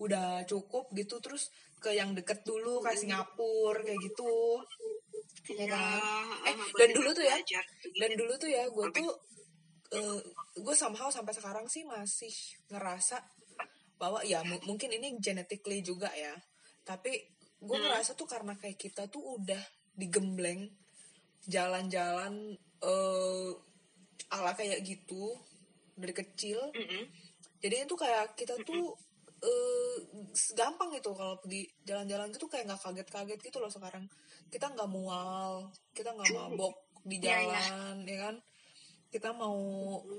[0.00, 1.18] udah cukup gitu.
[1.18, 4.62] Terus ke yang deket dulu kayak Singapura kayak gitu.
[5.44, 5.98] Ya kan?
[6.46, 7.64] Eh, dan buat dulu tuh ya, belajar.
[7.98, 9.10] dan dulu tuh ya gue tuh
[9.92, 10.18] eh,
[10.56, 12.30] gue somehow sampai sekarang sih masih
[12.68, 13.18] ngerasa
[13.96, 16.34] bahwa ya mu- mungkin ini genetically juga ya.
[16.82, 17.10] Tapi
[17.58, 19.62] gue ngerasa tuh karena kayak kita tuh udah
[19.94, 20.66] digembleng
[21.46, 23.50] jalan-jalan eh
[24.30, 25.36] ala kayak gitu
[25.92, 27.04] dari kecil Mm-mm.
[27.60, 28.96] jadi itu kayak kita tuh
[29.42, 29.94] eh
[30.52, 34.06] gampang gitu kalau pergi jalan-jalan gitu kayak nggak kaget-kaget gitu loh sekarang.
[34.48, 37.34] Kita nggak mual kita nggak mabok di Iya, iya.
[37.58, 38.36] jalan ya kan?
[39.08, 39.58] Kita mau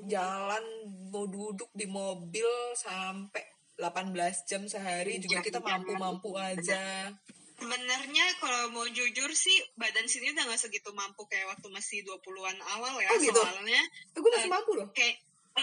[0.06, 0.64] jalan
[1.10, 3.42] mau duduk di mobil sampai
[3.74, 4.14] 18
[4.46, 7.10] jam sehari juga Iya, kita iya, mampu-mampu aja.
[7.56, 12.60] Sebenarnya kalau mau jujur sih badan sini udah nggak segitu mampu kayak waktu masih 20-an
[12.70, 13.34] awal ya Oh, gitu?
[13.34, 13.82] soalnya.
[14.12, 14.88] Eh, gue masih Eh, mampu loh.
[14.92, 15.16] kayak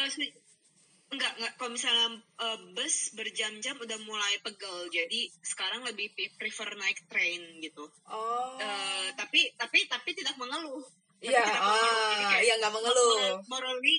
[0.08, 0.32] se-
[1.10, 1.52] enggak enggak.
[1.54, 4.88] Kalau misalnya eh, bus berjam-jam udah mulai pegel.
[4.88, 7.84] Jadi sekarang lebih prefer naik train gitu.
[8.06, 8.56] Oh.
[8.56, 10.82] Eh, tapi tapi tapi tidak mengeluh.
[11.20, 13.44] Iya ah iya nggak mengeluh.
[13.44, 13.96] moral- morally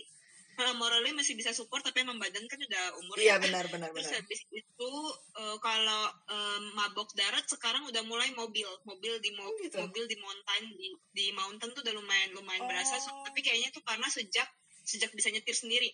[0.51, 3.41] eh, morally masih bisa support tapi emang badan kan udah umur iya ya.
[3.41, 4.19] benar benar Terus benar.
[4.21, 4.91] habis itu
[5.37, 9.77] eh, kalau em, mabok darat sekarang udah mulai mobil, mobil di mo- Oh, gitu?
[9.79, 12.97] mobil di mountain di di mountain tuh udah lumayan lumayan berasa.
[12.97, 13.21] So- Oh.
[13.21, 14.49] tapi kayaknya tuh karena sejak
[14.81, 15.93] sejak bisa nyetir sendiri.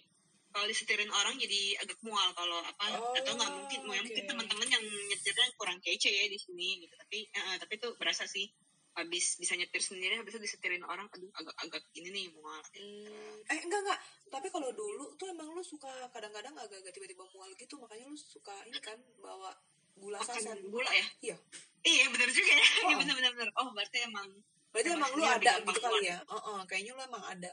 [0.58, 4.26] Kalau disetirin orang jadi agak mual kalau apa Oh, atau nggak mungkin mau mungkin oke.
[4.26, 6.98] teman-teman yang nyetirnya kurang kece ya di sini gitu.
[6.98, 8.50] Tapi eh, tapi tuh berasa sih
[8.98, 12.58] habis bisa nyetir sendiri habis itu disetirin orang aduh agak-agak ini nih mual.
[12.74, 14.00] Hmm, eh enggak enggak
[14.34, 18.58] tapi kalau dulu tuh emang lu suka kadang-kadang agak-agak tiba-tiba mual gitu makanya lu suka
[18.66, 19.54] ini kan bawa
[19.94, 21.06] gula saset Makan gula ya?
[21.22, 21.38] Iya.
[21.86, 22.66] Iya benar juga ya.
[22.82, 23.00] Iya Oh.
[23.06, 23.32] benar-benar.
[23.38, 23.50] benar.
[23.62, 24.26] Oh berarti emang
[24.74, 27.52] berarti Emang emang lu dia ada gitu kali ya Heeh, kayaknya lu emang ada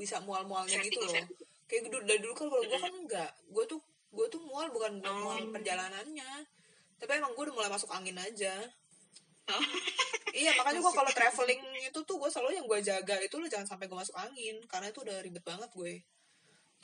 [0.00, 1.12] bisa mual-mualnya gitu loh.
[1.72, 3.30] Kayak dulu dari dulu kan kalau gue kan enggak.
[3.48, 3.80] Gue tuh
[4.12, 5.52] gue tuh mual bukan gue mual Oh.
[5.56, 6.30] perjalanannya.
[7.00, 8.52] Tapi emang gue udah mulai masuk angin aja.
[9.48, 9.56] Oh.
[10.36, 13.64] iya makanya gue kalau traveling itu tuh gue selalu yang gue jaga itu lo jangan
[13.64, 14.60] sampai gue masuk angin.
[14.68, 16.04] Karena itu udah ribet banget gue.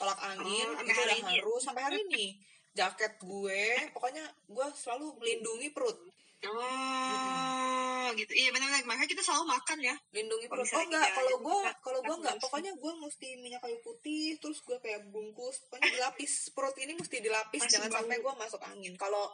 [0.01, 1.61] Tolak angin Oh, itu udah harus.
[1.61, 2.41] Sampai hari ini.
[2.73, 5.97] Jaket gue pokoknya gue selalu melindungi perut
[6.39, 8.31] Oh, gitu.
[8.31, 8.87] Iya benar-benar.
[8.87, 9.95] Makanya kita selalu makan ya.
[10.15, 13.77] lindungi Kalau perut oh enggak kalau gue kalau gue enggak pokoknya gue mesti minyak kayu
[13.83, 17.97] putih terus gue kayak bungkus pokoknya dilapis perut ini mesti dilapis Masih jangan bau.
[18.01, 19.25] sampai gue masuk angin kalau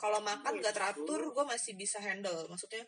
[0.00, 0.80] kalau makan Oh, nggak gitu.
[0.80, 2.82] teratur gue masih bisa handle maksudnya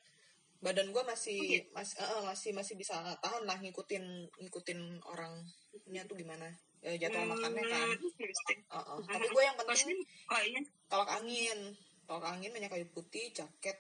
[0.64, 1.68] badan gue masih gitu.
[1.76, 4.04] masih eh, masih masih bisa tahan lah ngikutin
[4.40, 6.48] ngikutin orangnya tuh gimana
[6.80, 7.88] eh, jadwal makannya kan.
[7.92, 8.98] Eh, eh.
[9.08, 10.60] tapi gue yang Kalau penting sini, oh iya.
[10.88, 11.58] tolak angin
[12.04, 13.76] tolak angin minyak kayu putih jaket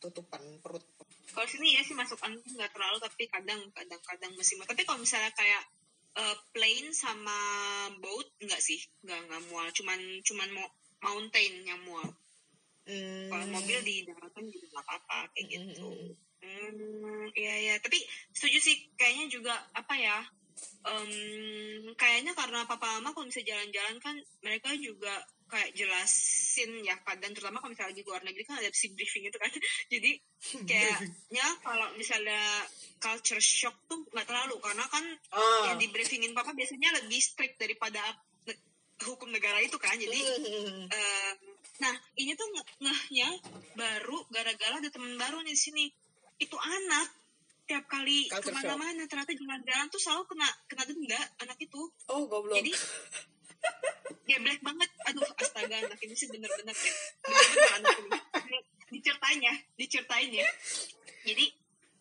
[0.00, 0.84] tutupan perut
[1.32, 4.56] Kalau sini ya sih masuk angin nggak terlalu, tapi kadang kadang kadang masih.
[4.64, 5.62] Tapi kalau misalnya kayak
[6.16, 7.38] eh, plane sama
[8.00, 9.68] boat nggak sih, nggak nggak mual.
[9.72, 10.68] Cuman cuman mau
[11.04, 12.08] mountain yang mual.
[12.86, 13.28] Hmm.
[13.28, 15.90] Kalau mobil di daratan juga nggak apa-apa kayak gitu.
[15.90, 16.24] hmm, hmm.
[16.46, 17.74] Hmm, iya iya.
[17.82, 17.98] Tapi
[18.30, 20.22] setuju sih, kayaknya juga apa ya?
[20.86, 21.10] Em,
[21.94, 25.12] kayaknya karena papa mama kalau misalnya jalan-jalan kan mereka juga
[25.46, 29.30] kayak jelasin ya kadang terutama kalau misalnya lagi ke luar negeri kan ada si briefing
[29.30, 29.50] itu kan.
[29.92, 30.10] Jadi
[30.70, 32.42] kayaknya kalau misalnya
[32.98, 34.58] culture shock tuh nggak terlalu.
[34.58, 35.70] Karena kan Ah.
[35.70, 38.02] yang di briefingin papa biasanya lebih strict daripada
[39.06, 39.94] hukum negara itu kan.
[39.94, 40.18] Jadi.
[40.86, 41.32] Eh,
[41.76, 43.28] nah ini tuh nge- ngehnya
[43.76, 45.84] baru gara-gara ada teman baru nih di sini.
[46.40, 47.06] Itu anak
[47.66, 51.82] tiap kali Culture ke mana-mana ternyata jalan-jalan tuh selalu kena kena denda anak itu.
[52.06, 52.56] Oh goblok.
[52.56, 52.70] Jadi
[54.26, 54.90] dia black banget.
[55.06, 58.18] Aduh astaga anak ini sih bener-bener deh bener-bener anak ini.
[59.76, 60.46] Diceritainnya
[61.26, 61.46] jadi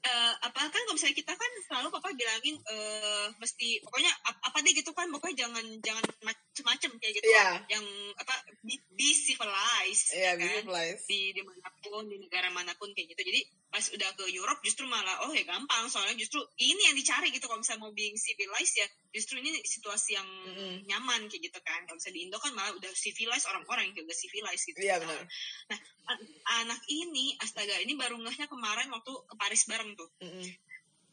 [0.06, 4.62] eh, apa kan kalau misalnya kita kan selalu papa bilangin eh, mesti pokoknya ap- apa
[4.62, 7.26] deh gitu kan pokoknya jangan jangan macem-macem kayak gitu.
[7.34, 7.58] Iya.
[7.74, 10.46] yang apa be, be civilized Iya, kan?
[10.46, 11.06] be civilized.
[11.10, 13.22] di di mana pun di negara mana pun kayak gitu.
[13.26, 17.28] Jadi pas udah ke Europe justru malah oh ya gampang soalnya justru ini yang dicari
[17.28, 20.88] gitu kalau misalnya mau being civilized ya justru ini situasi yang Mm-mm.
[20.88, 24.16] nyaman kayak gitu kan kalau misalnya di Indo kan malah udah civilized orang-orang yang udah
[24.16, 25.12] civilized gitu Iya, kan.
[25.12, 25.22] benar.
[25.68, 26.28] nah an-
[26.64, 30.48] anak ini astaga ini baru ngehnya kemarin waktu ke Paris bareng tuh Mm-mm.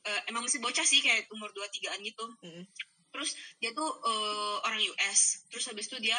[0.03, 2.63] Eh, emang masih bocah sih kayak umur 2-3an gitu Mm-mm.
[3.11, 6.19] terus dia tuh eh, orang US terus habis itu dia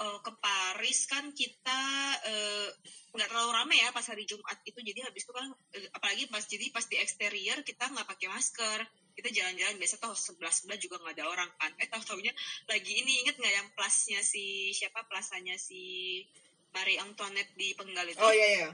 [0.00, 1.80] eh, ke Paris kan kita
[2.24, 2.68] eh,
[3.10, 6.44] nggak terlalu rame ya pas hari Jumat itu jadi habis itu kan eh, apalagi pas
[6.44, 8.78] jadi pas di eksterior kita nggak pakai masker
[9.14, 12.32] kita jalan-jalan biasa tuh sebelah sebelah juga nggak ada orang kan eh tahu taunya
[12.70, 16.22] lagi ini inget nggak yang plasnya si siapa plasanya si
[16.70, 18.70] Marie Antoinette di Penggal itu oh iya iya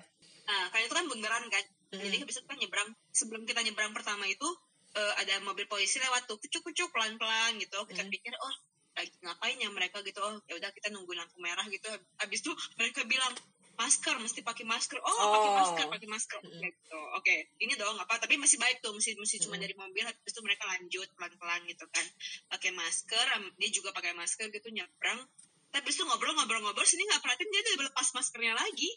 [0.47, 1.65] Nah, kan itu kan bundaran kan.
[1.91, 2.03] Mm-mm.
[2.07, 2.89] Jadi habis itu kan nyebrang.
[3.11, 4.47] Sebelum kita nyebrang pertama itu
[4.95, 7.79] eh, ada mobil polisi lewat tuh, kucuk-kucuk pelan-pelan gitu.
[7.85, 8.11] Kita Mm.
[8.15, 8.55] pikir, oh
[8.97, 10.19] lagi ngapain ya mereka gitu.
[10.25, 11.87] Oh ya udah kita nunggu lampu merah gitu.
[12.17, 13.31] Habis itu mereka bilang
[13.77, 14.97] masker mesti pakai masker.
[15.05, 15.57] Oh, pakai Oh.
[15.61, 16.41] masker, pakai masker.
[16.41, 16.65] Mm-mm.
[16.65, 16.99] Gitu.
[17.21, 18.17] Oke, ini dong apa?
[18.17, 19.65] Tapi masih baik tuh, masih masih cuma Mm-mm.
[19.69, 20.01] dari mobil.
[20.01, 22.05] Habis itu mereka lanjut pelan-pelan gitu kan.
[22.49, 23.27] Pakai masker,
[23.61, 25.21] dia juga pakai masker gitu nyebrang.
[25.69, 28.89] Tapi itu ngobrol-ngobrol-ngobrol sini nggak perhatiin dia udah lepas maskernya lagi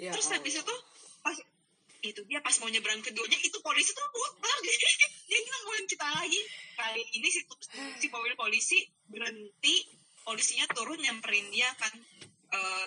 [0.00, 0.64] Ya terus habis Allah.
[0.64, 0.74] itu
[1.20, 1.36] pas
[2.02, 4.78] itu dia pas mau nyebrang keduanya itu polisi tuh muter dia,
[5.30, 6.40] dia nungguin kita lagi
[6.74, 7.40] kali ini si,
[8.02, 9.86] si mobil polisi berhenti
[10.22, 11.94] polisinya turun nyamperin dia kan.
[12.52, 12.86] Eh,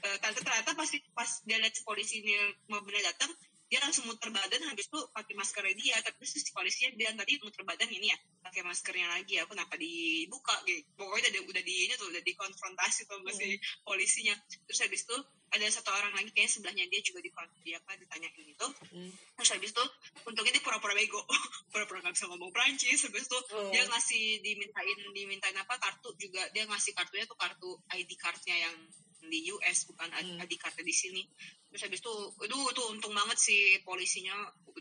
[0.00, 2.34] ternyata ternyata pas pas dia lihat si polisi ini
[2.72, 3.30] mobilnya datang
[3.70, 5.96] dia langsung muter badan habis itu pakai maskernya dia.
[6.02, 9.78] Tapi terus si polisinya bilang tadi muter badan ini ya pakai maskernya lagi ya kenapa
[9.78, 10.58] dibuka?
[10.66, 10.82] Gitu.
[10.98, 13.54] Pokoknya udah udah di ini tuh udah dikonfrontasi tuh sama si
[13.86, 14.34] polisinya.
[14.66, 15.16] Terus habis itu
[15.50, 17.30] ada satu orang lagi kayak sebelahnya dia juga di,
[17.62, 18.66] di apa ditanyain gitu.
[18.90, 19.10] Hmm.
[19.38, 19.84] terus habis itu
[20.26, 21.22] untungnya dia pura-pura bego.
[21.70, 23.70] Pura-pura nggak bisa ngomong Prancis habis itu Oh.
[23.74, 26.42] dia ngasih dimintain dimintain apa kartu juga.
[26.50, 28.74] Dia ngasih kartunya tuh kartu ID cardnya yang
[29.28, 30.40] di US bukan Hmm.
[30.40, 31.22] ID cardnya di sini.
[31.70, 34.34] Terus habis itu itu itu untung banget sih polisinya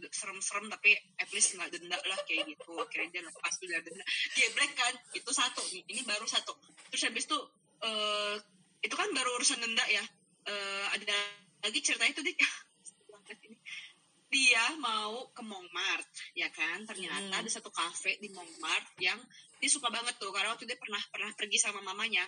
[0.09, 2.71] serem-serem tapi at least nggak denda lah kayak gitu.
[2.79, 4.03] Akhirnya dia lepas udah denda.
[4.37, 6.55] Geblek kan itu satu ini baru satu.
[6.89, 7.37] Terus habis itu
[7.83, 8.35] eh
[8.79, 10.03] itu kan baru urusan denda ya.
[10.47, 11.17] Eh ada
[11.61, 12.35] lagi ceritanya itu dia
[14.29, 16.85] dia mau ke Montmartre ya kan?
[16.85, 17.39] Ternyata Hmm.
[17.43, 19.17] ada satu kafe di Montmartre yang
[19.59, 22.23] dia suka banget tuh karena waktu dia pernah pernah pergi sama mamanya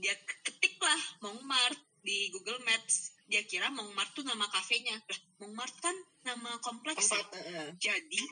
[0.00, 3.14] dia ketik lah Montmartre di Google Maps.
[3.30, 4.96] Dia kira Montmartre tuh nama kafenya.
[4.96, 7.22] Lah Montmartre kan nama kompleks ya.
[7.78, 8.22] Jadi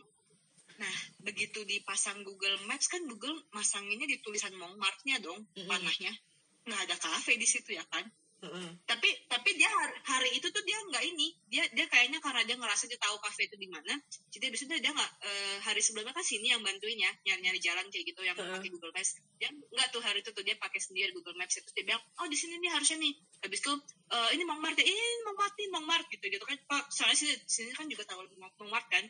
[0.78, 6.14] nah begitu dipasang Google Maps kan Google masanginnya di tulisan Montmartre-nya dong panahnya
[6.62, 8.06] nggak ada kafe di situ ya kan
[8.38, 8.70] eh, eh.
[8.86, 11.34] tapi tapi dia hari, hari itu tuh dia nggak ini.
[11.50, 13.98] Dia dia kayaknya karena dia ngerasa dia tahu kafe itu di mana
[14.30, 17.86] jadi biasanya dia nggak eh, hari sebelumnya kan sini yang bantuin ya nyari nyari jalan
[17.90, 18.52] kayak gitu yang Heeh.
[18.54, 19.10] pakai Google Maps.
[19.38, 21.70] Dia nggak tuh hari itu tuh dia pakai sendiri Google Maps itu.
[21.74, 23.14] Dia bilang oh di sini nih harusnya nih.
[23.42, 23.72] Habis itu
[24.14, 26.56] eh, ini Montmartre ini Montmartre nih Montmartre gitu gitu kan.
[26.94, 29.06] Soalnya sini sini kan juga tahu Montmartre kan.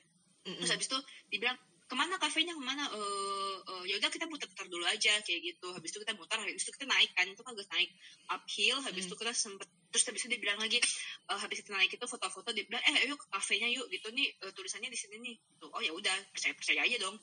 [0.48, 0.64] Mm-mm.
[0.64, 2.84] terus habis itu dibilang ke mana kafenya ke mana?
[2.92, 5.72] Eh eh, ya udah kita putar-putar dulu aja kayak gitu.
[5.72, 7.90] Habis itu kita mutar habis itu kita naik kan itu kan naik
[8.28, 8.76] uphill.
[8.84, 9.10] Habis Hmm.
[9.10, 12.52] itu kita sempet terus habis itu dia bilang lagi eh, habis kita naik itu foto-foto
[12.52, 14.12] dia bilang eh ayo ke kafenya yuk gitu.
[14.12, 17.16] Nih eh, tulisannya di sini nih tuh oh ya udah percaya percaya aja dong.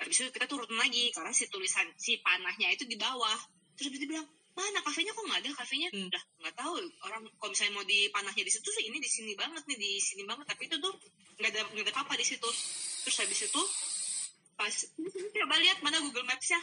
[0.00, 3.40] Habis itu kita turun lagi karena si tulisan si panahnya itu di bawah.
[3.80, 5.16] Terus habis itu dia bilang mana kafenya?
[5.16, 5.88] Kok nggak ada kafenya?
[5.96, 6.12] Hmm.
[6.12, 6.72] udah nggak tahu
[7.08, 9.96] orang kalau misalnya mau di panahnya di situ sih ini di sini banget nih di
[9.96, 10.44] sini banget.
[10.52, 10.92] Tapi itu tuh
[11.40, 12.50] nggak ada nggak ada apa-apa di situ.
[13.00, 13.62] Terus habis itu
[14.60, 14.74] pas.
[15.40, 16.60] Coba lihat mana Google Maps ya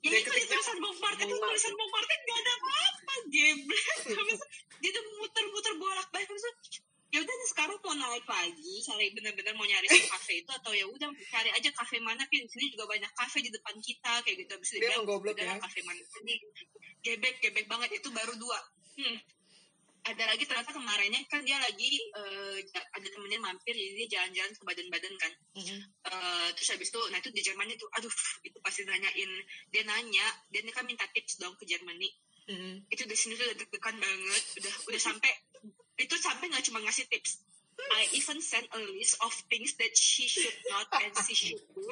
[0.00, 1.52] Dia itu di tulisan Montmartre itu Montmartre.
[1.52, 3.84] tulisan Montmartre nggak ada apa-apa geblek
[4.16, 4.46] Habis itu
[4.76, 9.54] dia tuh muter-muter bolak balik habis itu ya udah sekarang mau naik lagi cari bener-bener
[9.56, 12.68] mau nyari si kafe itu atau ya udah cari aja kafe mana kan di sini
[12.74, 14.50] juga banyak kafe di depan kita kayak gitu.
[14.52, 16.02] Habis itu Dia bilang, "Udah lah, ya." kafe mana.
[16.02, 16.34] Ini
[17.06, 17.88] gebek gebek banget.
[18.02, 18.58] Itu baru dua.
[19.00, 19.16] Hmm.
[20.06, 21.90] Ada lagi ternyata kemarinnya kan dia lagi
[22.70, 25.80] ja- ada temennya mampir jadi dia jalan-jalan ke badan-badan kan Mm-mm.
[26.06, 28.14] Eh, terus habis itu nah itu di Jermannya tuh aduh
[28.46, 29.30] itu pasti nanyain
[29.68, 32.06] dia nanya dia kan minta tips dong ke Jermani
[32.46, 32.86] Mm-mm.
[32.86, 35.32] itu di sini tuh udah deg-degan banget udah udah sampai
[35.98, 37.42] itu sampai nggak cuma ngasih tips
[37.76, 41.84] I even sent a list of things that she should not and she should do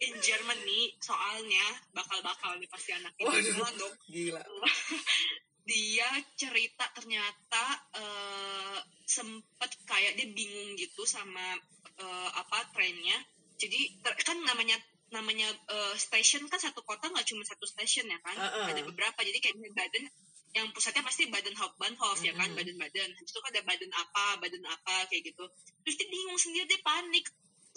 [0.00, 3.44] in Germany soalnya bakal-bakal nih pasti anak ini Waduh.
[3.44, 4.42] Beneran dong Gila.
[5.68, 6.08] dia
[6.40, 7.64] cerita ternyata
[8.00, 11.60] eh, sempet kayak dia bingung gitu sama
[12.00, 13.20] eh, apa trennya.
[13.60, 14.80] Jadi ter- kan namanya
[15.12, 18.36] namanya eh, station kan satu kota nggak cuma satu station ya kan?
[18.40, 18.72] Uh-uh.
[18.72, 19.20] ada beberapa.
[19.20, 20.08] Jadi kayak Baden
[20.56, 22.48] yang pusatnya pasti Baden Hauptbahnhof ya kan.
[22.56, 23.10] Baden-Baden.
[23.20, 25.44] Habis itu kan ada Baden apa Baden apa kayak gitu.
[25.84, 27.28] Terus dia bingung sendiri dia panik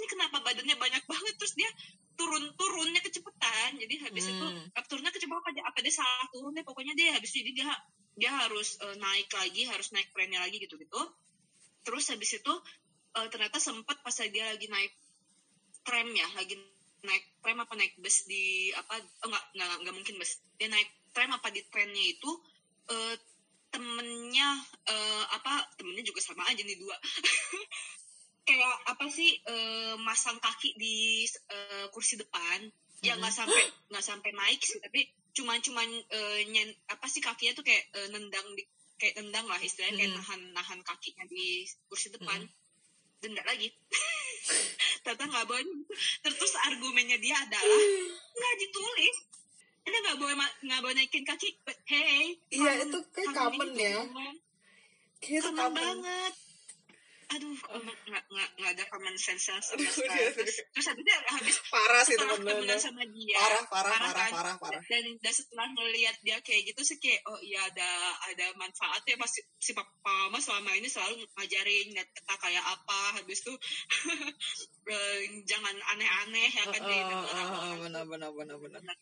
[0.02, 1.70] ini kenapa badannya banyak banget terus dia
[2.18, 3.78] turun turunnya kecepatan.
[3.78, 4.66] Jadi habis itu Hmm.
[4.74, 7.52] eh, turunnya kecepatan apa dia, apa dia salah turun deh pokoknya dia habis itu jadi
[7.62, 7.70] dia
[8.18, 11.02] dia harus eh, naik lagi harus naik trennya lagi gitu gitu
[11.86, 12.54] terus habis itu
[13.18, 14.92] eh, ternyata sempat pas dia lagi naik
[15.86, 16.56] tram ya lagi
[17.02, 20.32] naik tram apa naik bus di apa oh enggak enggak enggak mungkin bus.
[20.60, 22.32] Dia naik tram apa di trennya itu
[22.94, 23.16] eh,
[23.72, 24.50] temennya
[24.86, 26.96] eh, apa temennya juga sama aja nih dua
[28.48, 32.70] kayak apa sih eh, masang kaki di eh, kursi depan.
[33.02, 37.58] Ya nggak sampai nggak sampai naik sih tapi cuman cuman eh, nyen apa sih kakinya
[37.58, 38.64] tuh kayak eh, nendang di
[39.02, 42.42] kayak nendang lah istilahnya kayak nahan nahan kakinya di kursi depan.
[42.46, 42.60] Mhm.
[43.22, 43.70] denda lagi.
[45.06, 45.66] Ternyata nggak boleh.
[46.26, 47.82] Terus argumennya dia adalah
[48.34, 49.18] nggak ditulis.
[49.86, 51.54] Anda nggak boleh nggak boleh naikin kaki?
[51.86, 54.02] Hey Iya, itu kayak common gitu, ya.
[55.22, 55.74] itu common.
[55.78, 56.34] banget
[57.32, 62.04] aduh nggak nggak nggak ada common sense sama sekali terus terus habis itu habis Parah
[62.04, 64.32] sih temenan sama dia Parah, parah, parah, kan?
[64.32, 64.82] parah, parah.
[64.86, 67.90] dan, dan setelah ngelihat dia kayak gitu sih kayak oh iya ada
[68.32, 69.16] ada manfaatnya.
[69.18, 73.02] Pasti si papa mama selama ini selalu ngajarin kita kayak apa.
[73.22, 73.54] Habis itu
[74.94, 78.96] eh, jangan aneh-aneh ya kan ah, orang benar, benar, benar, benar.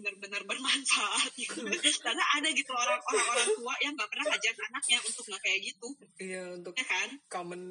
[0.00, 1.60] Benar-benar bermanfaat gitu.
[2.00, 5.88] Karena ada gitu orang orang tua yang nggak pernah ngajar anaknya untuk nggak kayak gitu.
[6.16, 7.08] Iya, untuk ya kan?
[7.28, 7.62] common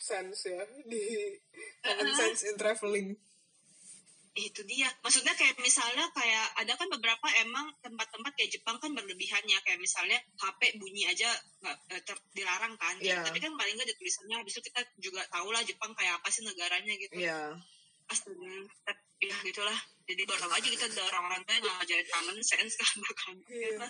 [0.00, 1.36] sense ya di
[1.84, 2.16] common Uh-uh.
[2.16, 3.08] sense in traveling.
[4.34, 4.90] itu dia.
[4.98, 9.62] Maksudnya kayak misalnya kayak ada kan beberapa emang tempat-tempat kayak Jepang kan berlebihannya.
[9.62, 11.30] Kayak misalnya HP bunyi aja
[11.62, 12.98] nggak eh, dilarang kan.
[12.98, 13.22] Iya.
[13.22, 14.42] tapi kan paling nggak ada tulisannya.
[14.42, 17.14] Habis itu kita juga tahu lah Jepang kayak apa sih negaranya gitu.
[17.14, 17.54] Iya.
[18.04, 18.68] astaga
[19.24, 23.86] ya gitulah jadi baru aja kita ada orang-orang yang ngajarin common sense kan bukan Iya.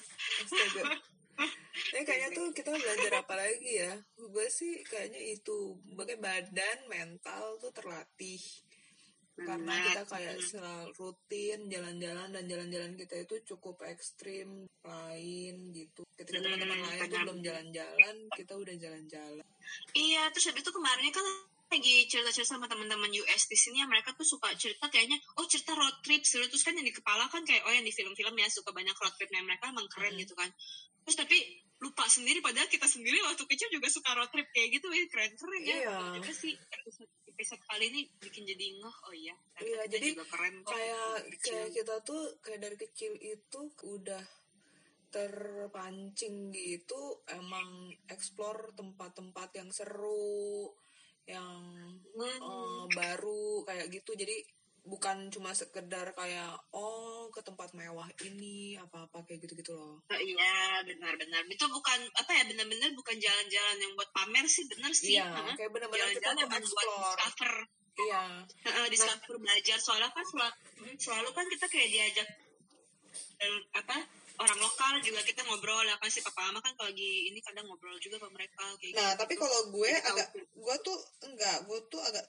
[1.90, 3.98] Ini kayaknya tuh kita belajar apa lagi ya?
[4.14, 8.38] Gue sih kayaknya itu bagai badan mental tuh terlatih
[9.34, 16.06] karena kita kayak selalu rutin jalan-jalan dan jalan-jalan kita itu cukup ekstrim lain gitu.
[16.14, 19.46] Ketika teman-teman lain tuh belum jalan-jalan, kita udah jalan-jalan.
[19.90, 21.26] Iya, terus habis itu kemarin kan
[21.72, 25.74] lagi cerita-cerita sama teman-teman US di sini ya mereka tuh suka cerita kayaknya oh cerita
[25.74, 28.46] road trip seru terus kan yang di kepala kan kayak oh yang di film-film ya
[28.52, 30.22] suka banyak road tripnya mereka emang keren Mm-mm.
[30.22, 30.50] gitu kan
[31.04, 31.36] terus tapi
[31.82, 35.60] lupa sendiri padahal kita sendiri waktu kecil juga suka road trip kayak gitu ya keren-keren
[35.60, 35.96] ya Iya.
[36.00, 40.54] Ternyata sih episode, episode kali ini bikin jadi ngeh oh iya Iya, jadi juga keren
[40.64, 44.24] kok kayak kayak kita tuh kayak dari kecil itu udah
[45.14, 50.74] terpancing gitu emang explore tempat-tempat yang seru
[51.24, 51.60] yang
[52.20, 54.12] eh, baru kayak gitu.
[54.16, 54.36] Jadi
[54.84, 59.96] bukan cuma sekedar kayak oh ke tempat mewah ini apa-apa kayak gitu-gitu loh.
[60.12, 64.92] Oh, iya benar-benar itu bukan apa ya benar-benar bukan jalan-jalan yang buat pamer sih bener
[64.92, 65.16] sih.
[65.16, 67.54] Iya kayak bener-bener kita jalan-jalan buat discover.
[67.94, 68.22] Iya.
[68.66, 69.78] Heeh, discover belajar.
[69.80, 70.52] Soalnya kan selalu,
[71.00, 72.28] selalu kan kita kayak diajak
[73.74, 73.96] apa
[74.34, 77.70] orang lokal juga kita ngobrol ya kan si papa mama kan kalau lagi ini kadang
[77.70, 79.20] ngobrol juga sama mereka kayak Nah, gitu.
[79.22, 80.10] tapi kalau gue Jadi tahu.
[80.10, 82.24] agak, gue tuh enggak, gue tuh agak,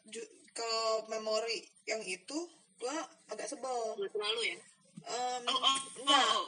[0.53, 2.37] kalau memori yang itu,
[2.77, 2.95] gue
[3.29, 3.97] agak sebel.
[3.97, 4.57] Nggak terlalu ya
[5.05, 6.41] Em, oh oh oh, oh.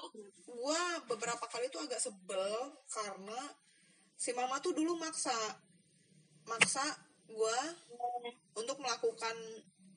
[0.49, 3.37] gue beberapa kali tuh agak sebel karena
[4.17, 5.35] si mama tuh dulu maksa,
[6.43, 6.81] maksa
[7.29, 7.59] gue
[8.57, 9.35] untuk melakukan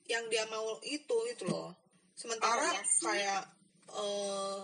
[0.05, 1.73] yang dia mau itu, itu loh.
[2.13, 3.43] Sementara Oh, iya kayak,
[3.97, 4.61] eh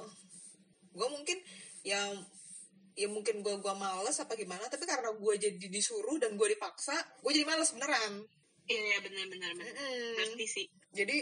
[0.98, 1.38] gue mungkin
[1.86, 2.18] yang
[2.98, 6.98] ya mungkin gue gua males apa gimana tapi karena gue jadi disuruh dan gue dipaksa
[7.22, 8.26] gue jadi males beneran.
[8.68, 8.98] Iya iya
[9.64, 10.14] Mm-mm.
[10.18, 10.66] ngerti sih.
[10.92, 11.18] Jadi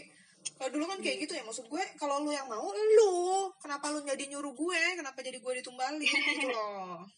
[0.56, 3.52] kalau dulu kan kayak gitu ya maksud gue kalau lu yang mau lu.
[3.60, 4.82] Kenapa lu jadi nyuruh gue?
[4.96, 6.00] Kenapa jadi gue ditumbalin?
[6.00, 7.04] Gitu loh.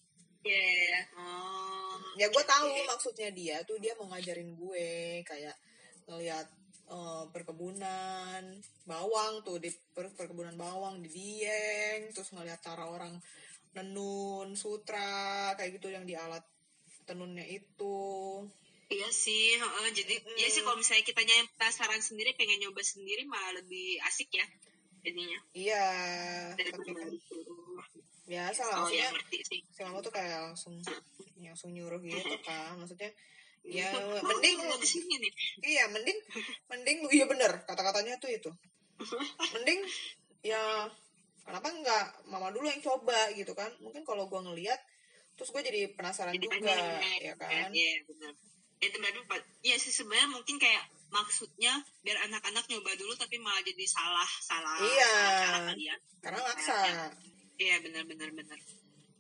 [0.48, 1.02] Iya iya, iya.
[1.20, 2.00] oh.
[2.16, 5.56] Ya gue tahu maksudnya dia tuh dia mau ngajarin gue kayak
[6.08, 6.48] ngeliat
[6.88, 8.44] eh, perkebunan
[8.84, 13.20] bawang tuh di per- perkebunan bawang di Dieng terus ngeliat cara orang
[13.76, 16.42] nenun sutra kayak gitu yang di alat
[17.04, 18.00] tenunnya itu
[18.88, 19.88] Iya sih, heeh.
[19.92, 20.40] jadi Mm.
[20.40, 24.48] ya sih kalau misalnya kitanya yang penasaran sendiri pengen nyoba sendiri malah lebih asik ya
[25.04, 25.88] jadinya iya
[26.56, 27.84] tapi kan disuruh.
[28.28, 29.60] biasa lah Oh ngerti sih.
[29.64, 30.76] si mama tuh kayak langsung
[31.40, 33.12] langsung nyuruh gitu kan maksudnya
[33.68, 33.92] ya
[34.24, 35.32] mending Mau ke sini nih.
[35.68, 36.18] iya mending
[36.68, 38.52] mending iya bener kata-katanya tuh itu
[39.54, 39.80] mending
[40.42, 40.88] ya
[41.44, 44.80] kenapa enggak mama dulu yang coba gitu kan mungkin kalau gua ngeliat
[45.38, 48.34] terus gue jadi penasaran Jadi juga pengen, ya kan Iya benar.
[48.78, 49.42] Itu berarti Pak.
[49.62, 54.82] Iya sih sebenarnya mungkin kayak maksudnya biar anak-anak nyoba dulu tapi malah jadi salah salah
[54.82, 55.14] Iya.
[55.14, 55.96] salah cara kali ya.
[56.26, 56.78] karena maksa
[57.56, 58.60] Iya benar benar benar.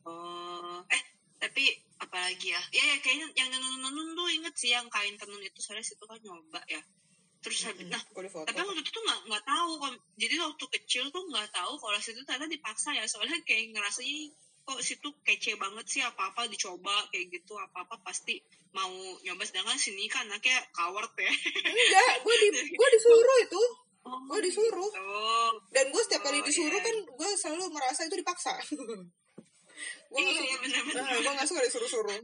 [0.05, 1.01] Oh eh
[1.37, 1.63] tapi
[1.97, 2.61] apalagi ya?
[2.73, 5.59] Ya, ya kayaknya yang nenun-nenun tuh inget sih yang kain tenun itu.
[5.61, 6.81] Saya situ kan nyoba ya.
[7.37, 9.71] Terus habis nah gue di foto tapi waktu itu tuh nggak nggak tahu
[10.17, 13.05] jadi waktu kecil tuh nggak tahu kalau situ ternyata dipaksa ya.
[13.05, 14.33] Soalnya kayak ngerasa "Ih,
[14.65, 18.41] kok situ kece banget sih apa apa dicoba kayak gitu apa apa pasti
[18.73, 18.89] mau
[19.21, 19.45] nyoba.
[19.45, 21.29] Sedangkan sini kan anaknya coward ya.
[21.65, 22.47] Enggak gue di
[22.79, 23.63] gue disuruh itu.
[24.07, 24.89] Gue disuruh.
[25.03, 26.85] oh dan gue setiap kali Oh, disuruh iya.
[26.87, 28.55] kan gue selalu merasa itu dipaksa
[30.07, 31.03] gue iya benar-benar.
[31.07, 32.19] Nah, gue nggak suka disuruh-suruh.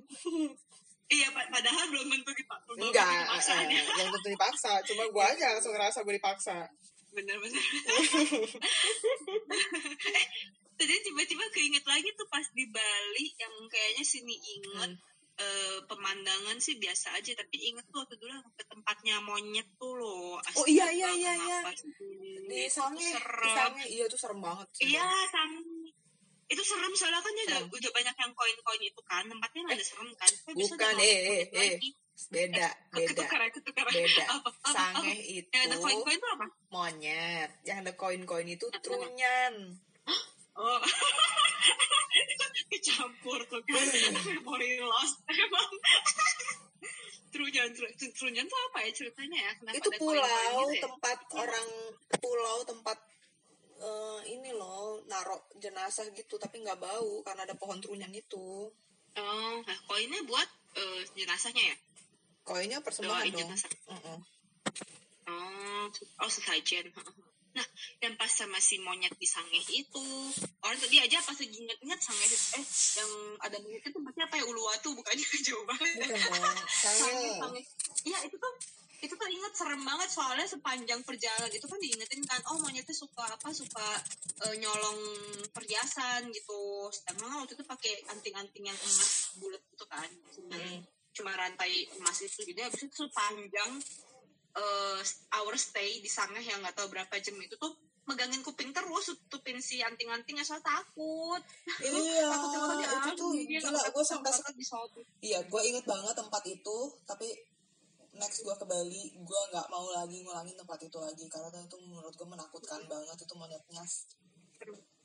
[1.06, 4.72] Iya pa- padahal belum tentu dipaksa enggak dipaksa eh, yang tentu dipaksa.
[4.82, 6.58] Cuma gue aja langsung ngerasa gue dipaksa.
[7.14, 7.62] Bener-bener
[10.10, 10.26] eh,
[10.74, 15.41] tadi tiba-tiba keinget lagi tuh pas di Bali yang kayaknya sini inget Hmm.
[15.41, 20.38] eh, pemandangan sih biasa aja tapi inget tuh waktu dulu ke tempatnya monyet tuh loh.
[20.38, 21.60] Oh, iya, iya, iya, iya.
[22.45, 23.84] di sange di sange.
[23.88, 24.93] Iya tuh serem banget sih.
[24.93, 25.58] iya sange
[26.54, 30.32] itu serem soalnya kan udah, udah banyak yang koin-koin itu kan tempatnya ada serem kan.
[30.54, 31.89] Bisa bukan, udah eh, mau eh, balik lagi.
[32.30, 33.10] beda beda.
[33.10, 34.24] ketukeran ketukeran beda.
[34.38, 35.34] Apa apa sange apa?
[35.34, 36.45] Itu yang ada koin-koin itu apa?
[36.70, 37.49] monyet.
[37.66, 39.54] Yang ada koin-koin itu trunyan.
[40.54, 40.78] Oh,
[42.70, 43.86] kecampur tuh kan.
[44.30, 45.72] Memori lost emang.
[47.34, 49.51] Trunyan, Tru- Trunyan tuh apa ya ceritanya ya?
[49.58, 50.84] Kenapa itu ada koin-koin pulau gitu ya?
[50.86, 51.70] tempat orang
[52.22, 52.97] pulau tempat
[53.84, 58.71] eh, ini loh narok jenazah gitu tapi nggak bau karena ada pohon trunyan itu
[59.13, 61.77] Oh, nah koinnya buat eh, jenazahnya ya?
[62.43, 63.71] koinnya persembahan Doain dong jenazah.
[63.93, 64.17] Mm-mm.
[65.29, 65.86] Oh, Oh,
[66.25, 66.89] oh sesajen.
[67.53, 67.61] Nah,
[68.01, 70.01] yang pas sama si monyet di sangeh itu,
[70.65, 72.25] orang tadi aja pas lagi inget-inget sangeh
[72.57, 72.65] eh
[72.97, 73.11] yang
[73.45, 76.17] ada monyet itu pasti apa ya uluwatu bukannya jauh banget.
[76.17, 77.53] bukan dong.
[78.09, 78.53] Iya itu tuh
[79.04, 83.28] itu tuh inget serem banget soalnya sepanjang perjalanan itu kan diingetin kan oh monyetnya suka
[83.28, 83.88] apa suka
[84.47, 84.99] eh, nyolong
[85.51, 86.88] perhiasan gitu.
[86.88, 90.08] Sedangkan waktu itu pakai anting-anting yang emas bulat itu kan.
[90.32, 90.80] Cuma, Hmm.
[91.12, 92.47] cuma rantai emas itu.
[92.47, 93.72] Jadi habis itu sepanjang
[94.56, 94.99] eh,
[95.36, 97.76] our stay di sana yang nggak tahu berapa jam itu tuh
[98.08, 100.47] megangin kuping terus tutupin si anting-antingnya.
[100.47, 101.43] Soalnya takut.
[101.84, 103.84] Iya takut itu tuh gila.
[103.91, 104.32] Gue sampai
[104.64, 104.88] soal
[105.20, 107.28] iya gue inget banget tempat itu tapi
[108.18, 112.14] next gue ke Bali gue nggak mau lagi ngulangin tempat itu lagi karena itu menurut
[112.14, 113.84] gue menakutkan banget itu monyetnya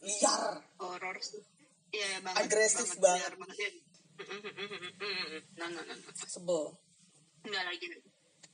[0.04, 1.42] liar horor sih
[1.90, 3.32] iya banget Agresif banget, banget.
[3.40, 3.70] banget ya.
[5.56, 6.26] nah nah nah nah.
[6.28, 6.76] sebel
[7.48, 7.86] Enggak lagi.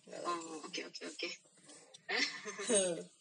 [0.05, 0.21] Nggak.
[0.29, 1.29] Oh, oke oke oke.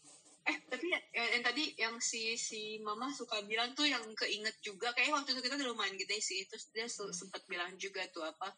[0.44, 4.52] Eh, tapi ya, yang, yang tadi yang si si mama suka bilang tuh yang keinget
[4.60, 8.04] juga kayak waktu itu kita udah lumayan gede sih terus dia se- sempat bilang juga
[8.12, 8.52] tuh apa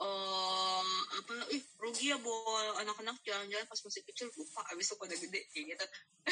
[0.00, 0.80] oh
[1.20, 5.40] apa ih rugi ya bawa anak-anak jalan-jalan pas masih kecil lupa abis itu udah gede
[5.52, 5.86] kayak gitu.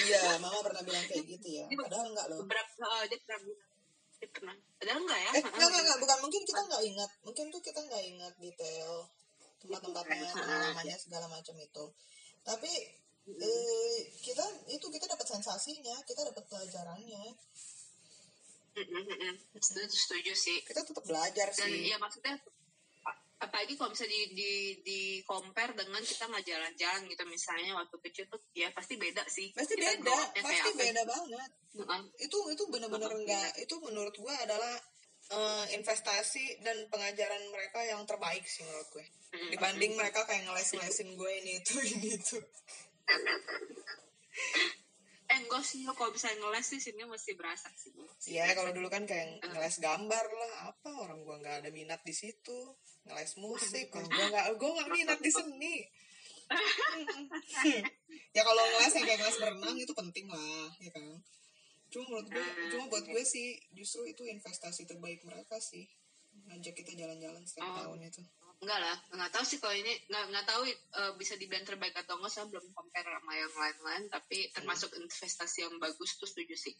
[0.08, 1.64] Iya mama pernah bilang kayak gitu ya.
[1.68, 2.38] Padahal enggak loh.
[2.44, 3.40] beberapa eh, dia pernah
[4.18, 4.54] dia pernah.
[4.80, 7.10] Padahal enggak ya eh enggak enggak enggak bukan mungkin kita nggak ingat.
[7.28, 8.92] Mungkin tuh kita nggak ingat detail
[9.58, 11.84] tempat-tempatnya pengalamannya segala macam itu.
[12.40, 12.72] Tapi
[13.28, 17.24] eh, kita itu kita dapat sensasinya kita dapat pelajarannya.
[18.78, 19.34] Mm, mm, mm, mm.
[19.60, 20.64] setuju setuju sih.
[20.64, 21.92] Kita tetap belajar dan sih.
[21.92, 22.40] ya maksudnya
[23.38, 28.24] apalagi kalau bisa di di di compare dengan kita nggak jalan-jalan gitu misalnya waktu kecil
[28.26, 29.54] tuh ya pasti beda sih.
[29.54, 30.74] Pasti Kita beda pasti apa.
[30.74, 31.50] beda banget.
[31.78, 32.02] Heeh.
[32.26, 34.74] itu itu benar-benar enggak itu menurut gua adalah
[35.28, 39.06] eh, investasi dan pengajaran mereka yang terbaik sih menurut gue.
[39.52, 42.38] Dibanding mereka kayak ngeles-ngelesin gue ini itu ini itu
[45.28, 47.92] eh enggak sih kalau bisa ngeles sih sini masih berasa sih.
[48.32, 52.16] Ya kalau dulu kan kayak ngeles gambar lah apa orang gua nggak ada minat di
[52.16, 52.58] situ?
[53.04, 55.76] Ngeles musik kalau gua nggak gua nggak minat di seni.
[58.32, 61.20] Ya kalau ngeles yang kayak ngeles berenang itu penting lah ya kan?
[61.88, 65.88] Cuma menurut gue cuma buat gue sih justru itu investasi terbaik mereka sih.
[66.48, 67.76] Ngajak kita jalan-jalan setiap Oh.
[67.84, 68.22] tahun itu
[68.58, 72.18] enggak lah nggak tahu sih kalau ini nggak nggak tahu eh, bisa dibilang terbaik atau
[72.18, 76.74] enggak saya belum compare sama yang lain-lain tapi termasuk investasi yang bagus tuh setuju sih.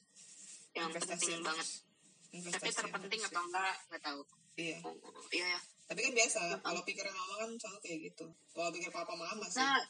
[0.75, 1.69] Yang penting yang banget.
[2.35, 4.21] Investasi tapi terpenting atau enggak nggak tahu.
[4.59, 4.79] Iya.
[4.83, 4.95] Oh,
[5.31, 5.61] iya ya.
[5.87, 8.27] Tapi kan biasa kalau pikiran mama kan selalu kayak gitu.
[8.51, 9.63] Kalau pikir papa mama sih.
[9.63, 9.83] Nah.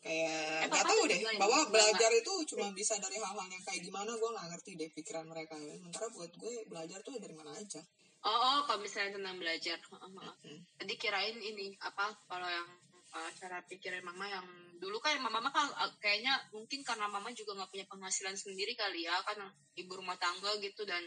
[0.00, 3.64] Kayak Eh, nggak papa tahu tuh deh bahwa belajar itu cuma bisa dari hal-hal yang
[3.64, 5.56] kayak gimana gue nggak ngerti deh pikiran mereka.
[5.56, 7.80] Sementara buat gue belajar tuh dari mana aja
[8.20, 9.78] Oh, oh kalau misalnya tentang belajar.
[9.80, 10.34] Heeh, heeh.
[10.44, 10.60] Hmm.
[10.76, 12.68] Tadi kirain ini apa kalau yang
[13.16, 14.44] uh, cara pikirin mama yang
[14.76, 19.04] dulu kan mama kan uh, kayaknya mungkin karena mama juga nggak punya penghasilan sendiri kali
[19.08, 19.40] ya kan
[19.76, 21.00] ibu rumah tangga gitu dan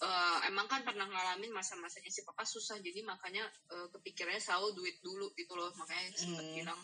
[0.00, 4.96] uh, emang kan pernah ngalamin masa-masanya si papa susah jadi makanya uh, kepikirannya selalu duit
[5.00, 6.56] dulu gitu loh makanya sempet Hmm.
[6.60, 6.80] bilang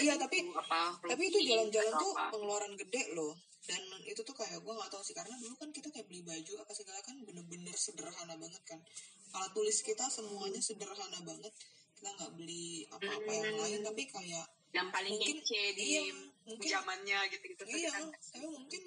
[0.00, 4.32] Iya, "Itu tapi- apa tapi itu jalan-jalan tuh apa." pengeluaran gede loh dan itu tuh
[4.32, 7.16] kayak gue nggak tahu sih karena dulu kan kita kayak beli baju apa segala kan
[7.20, 8.80] bener-bener sederhana banget kan
[9.32, 11.52] alat tulis kita semuanya sederhana banget
[11.94, 13.60] kita nggak beli apa-apa yang Hmm.
[13.60, 16.02] lain tapi kayak yang paling Mungkin- di iya,
[16.46, 18.82] mungkin- zamannya gitu-gitu iya kan tapi mungkin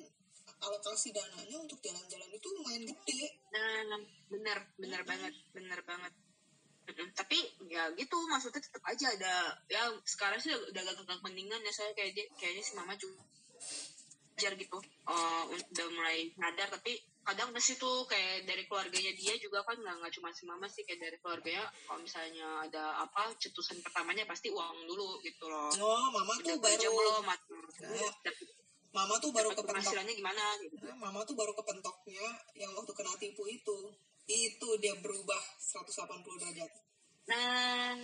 [0.60, 6.10] alokasi dananya untuk jalan-jalan itu lumayan gede Nah, benar, benar banget, benar banget.
[6.84, 7.08] Mm-mm.
[7.14, 7.38] Tapi
[7.70, 9.34] ya gitu, maksudnya tetap aja ada
[9.68, 13.22] ya sekarang sih udah agak-agak mendingan ya saya kayak kayaknya si mama juga
[14.34, 16.68] belajar gitu, oh, udah mulai sadar.
[16.74, 20.66] Tapi kadang di situ kayak dari keluarganya dia juga kan nggak nggak cuma si mama
[20.68, 25.70] sih kayak dari keluarganya kalau misalnya ada apa cetusan pertamanya pasti uang dulu gitu loh.
[25.78, 28.48] Oh mama tuh udah baru belum Nah, dapat
[28.94, 29.94] mama tuh baru kepentok.
[30.04, 30.76] gimana gitu.
[30.82, 32.28] Nah, mama tuh baru kepentoknya
[32.58, 33.78] yang waktu kena tipu itu.
[34.24, 36.72] Itu dia berubah 180 derajat.
[37.24, 37.96] Nah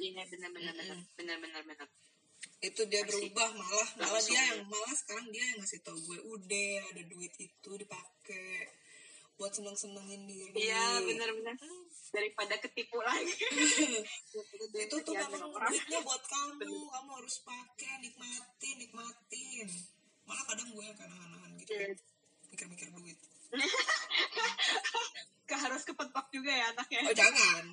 [0.00, 0.98] iya benar benar benar.
[1.18, 1.88] Benar benar benar
[2.60, 6.72] itu dia berubah malah malah dia yang malah sekarang dia yang ngasih tau gue udah
[6.92, 8.68] ada duit itu dipakai
[9.40, 10.52] buat seneng senengin diri.
[10.68, 11.56] Iya benar-benar
[12.12, 13.32] daripada ketipu lagi.
[14.84, 15.72] itu tuh Iya, memang bener.
[15.72, 16.68] duitnya buat kamu.
[16.68, 19.68] Kamu harus pakai nikmatin nikmatin.
[20.28, 21.72] Malah kadang gue yang kadang-kadang gitu.
[21.72, 21.96] Iya.
[22.52, 23.16] mikir-mikir duit.
[25.50, 27.00] Harus kepentok juga ya anaknya.
[27.04, 27.64] oh jangan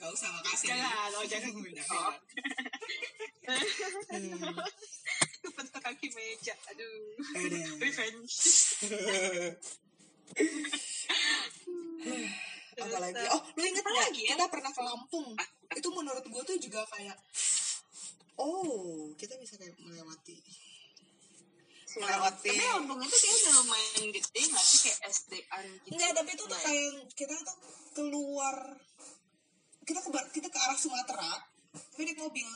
[0.00, 1.52] nggak usah makasih Jangan, oh jangan.
[3.44, 4.56] jangan.
[5.44, 6.54] Kepentok kaki meja.
[6.72, 7.20] Aduh.
[7.36, 7.76] Aduh.
[7.84, 8.34] Revenge.
[12.80, 14.32] apalagi oh lu inget Apa nggak lagi ya?
[14.36, 15.28] kita pernah ke Lampung
[15.76, 17.16] itu menurut gue tuh juga kayak
[18.40, 20.40] oh kita bisa kayak melewati
[22.00, 25.92] melewati Tapi Lampung itu kayak udah lumayan gede nggak sih kayak SDN gitu?
[25.92, 26.62] enggak tapi itu tuh Nggak.
[26.64, 27.56] kayak kita tuh
[27.92, 28.56] keluar
[29.82, 31.30] kita ke kita ke arah Sumatera
[31.72, 32.48] tapi naik mobil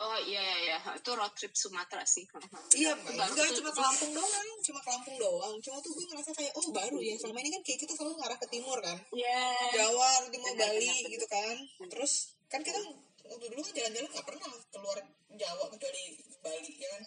[0.00, 2.24] Oh iya iya iya, itu road trip Sumatera sih.
[2.72, 5.54] Iya, Baru enggak cuma ke Lampung doang, cuma ke Lampung doang.
[5.60, 7.20] Cuma tuh gue ngerasa kayak oh baru ya.
[7.20, 8.96] Selama ini kan kayak kita selalu ngarah ke timur kan.
[9.12, 9.44] Iya.
[9.76, 11.56] Jawa, timur Benar, Bali benar, gitu kan.
[11.84, 12.12] Terus
[12.48, 12.80] kan kita
[13.28, 14.40] waktu dulu kan jalan-jalan nggak pernah
[14.72, 14.98] keluar
[15.36, 16.04] Jawa kecuali
[16.40, 17.02] Bali ya kan.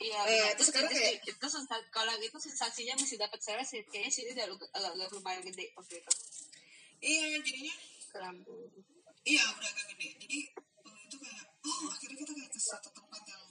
[0.00, 3.66] Iya, Eh, terus terus sekarang itu, kayak- itu sensa- kalau itu sensasinya masih dapat cewek
[3.68, 3.80] sih.
[3.84, 6.12] Kayaknya sini udah agak lumayan gede waktu itu
[6.98, 7.74] Iya, jadinya
[8.08, 8.70] ke Lampung.
[9.28, 10.08] iya udah agak gede.
[10.24, 13.44] Jadi eh, itu kayak oh akhirnya kita kayak ke satu tempat yang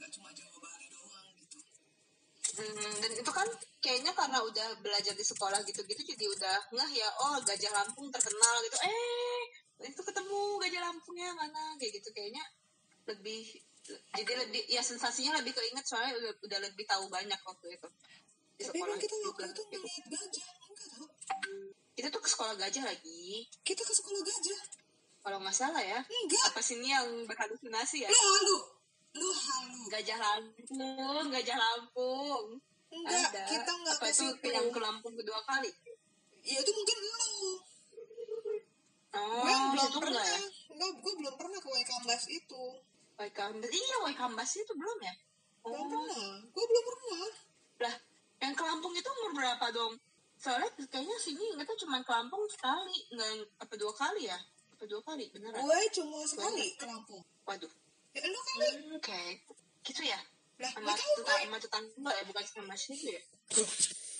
[0.00, 1.58] nggak cuma Jawa Bali doang gitu.
[2.56, 3.48] Hmm, dan itu kan
[3.84, 8.56] kayaknya karena udah belajar di sekolah gitu-gitu jadi udah ngeh ya oh Gajah Lampung terkenal
[8.66, 9.42] gitu eh
[9.86, 12.44] itu ketemu Gajah Lampungnya mana kayak gitu kayaknya
[13.08, 13.48] lebih
[14.12, 17.88] jadi lebih ya sensasinya lebih keinget soalnya udah, udah lebih tahu banyak waktu itu
[18.60, 21.08] di Tapi emang kita waktu itu ngeliat gajah enggak tau?
[21.92, 24.60] Kita tuh ke sekolah gajah lagi Kita ke sekolah gajah
[25.20, 26.44] kalau nggak salah ya enggak.
[26.48, 28.56] apa sini yang berhalusinasi ya Lu halu,
[29.14, 29.80] lu halu.
[29.90, 32.44] Gajah Lampung Gajah Lampung
[32.90, 33.42] Enggak, Ada.
[33.46, 34.46] kita ke itu situ.
[34.48, 35.68] yang ke Lampung kedua kali
[36.40, 37.52] Ya itu mungkin lu.
[39.12, 40.24] oh gue belum pernah.
[40.24, 42.62] ya Enggak, gue belum pernah ke Waikambas itu.
[43.14, 45.14] Waikambas iya Waikambas itu belum ya
[45.60, 46.32] Belum oh pernah.
[46.48, 47.28] Gue belum pernah.
[47.80, 47.94] lah
[48.40, 49.92] yang ke Lampung itu umur berapa dong
[50.40, 53.30] soalnya kayaknya sini ingetnya cuma ke Lampung sekali nggak
[53.60, 54.38] apa dua kali ya
[54.72, 57.20] apa dua kali beneran Gue cuma sekali ke Lampung.
[57.44, 57.68] waduh
[58.10, 58.66] Ya lu kali.
[58.74, 59.22] Hmm, oke
[59.84, 60.18] gitu ya
[60.56, 61.38] Lah, sama tetangga gue.
[61.44, 63.22] sama tetangga ya bukan sama situ ya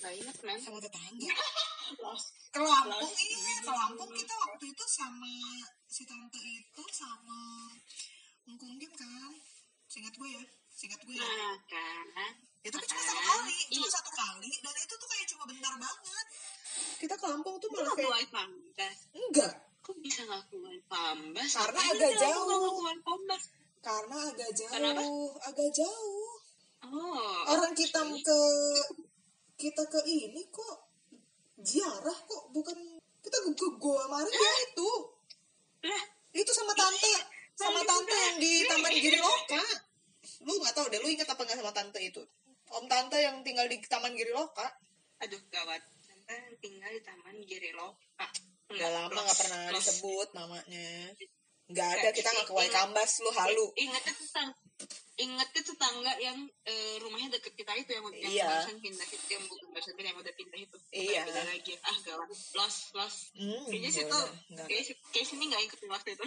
[0.01, 1.33] nggak inget men Sama tetangga.
[2.51, 3.55] Ke Lampung, iya.
[3.59, 5.33] Ke Lampung kita waktu itu sama
[5.87, 7.67] si tante itu sama
[8.47, 9.31] Ngkung Kim kan.
[9.87, 10.43] Singkat gue ya.
[10.81, 11.21] Singkat gue ya.
[11.21, 13.57] nah kan Ya tapi cuma satu Ah, kali.
[13.69, 13.93] Cuma iya.
[13.93, 14.51] satu kali.
[14.57, 16.25] Dan itu tuh kayak cuma bentar banget.
[16.97, 18.09] Kita ke Lampung tuh malah kayak...
[18.11, 19.53] Waikambas Enggak.
[19.81, 22.45] kok bisa nggak ke Waikambas Karena agak jauh.
[22.45, 23.43] nggak ke Waikambas
[23.81, 25.01] Karena agak Kenapa?
[25.01, 25.29] jauh.
[25.41, 26.33] Agak jauh.
[26.81, 28.39] oh orang kita ke
[29.53, 30.89] kita ke ini kok
[31.61, 32.73] ziarah kok bukan
[33.21, 34.89] kita ke, Goa Maria itu
[35.85, 36.03] lah
[36.33, 37.13] itu sama tante
[37.53, 39.61] sama tante yang di Taman Giri Loka
[40.41, 42.21] lu nggak tahu deh lu ingat apa nggak sama tante itu?
[42.71, 44.67] Om tante yang tinggal di Taman Giri Loka.
[45.21, 45.81] Aduh gawat.
[46.07, 48.27] Tante tinggal di Taman Giri Loka.
[48.71, 51.11] Udah lama nggak pernah disebut namanya.
[51.71, 53.67] Nggak ada kita nggak ke Waikambas lu halu.
[53.75, 54.59] Ingetnya tetangga
[55.21, 58.47] ingetnya tetangga yang eh, rumahnya deket kita itu yang yang Iya.
[58.49, 60.77] barusan pindah itu yang bukan barusan pindah yang udah pindah itu.
[60.89, 61.21] Iya.
[61.29, 61.73] pindah lagi.
[61.85, 62.27] Ah gawat.
[62.31, 63.15] Los los.
[63.37, 64.19] Hmm, kayaknya ya situ
[64.57, 64.65] nggak.
[64.65, 64.83] kayak
[65.13, 66.25] kayak sini nggak ikut waktu itu.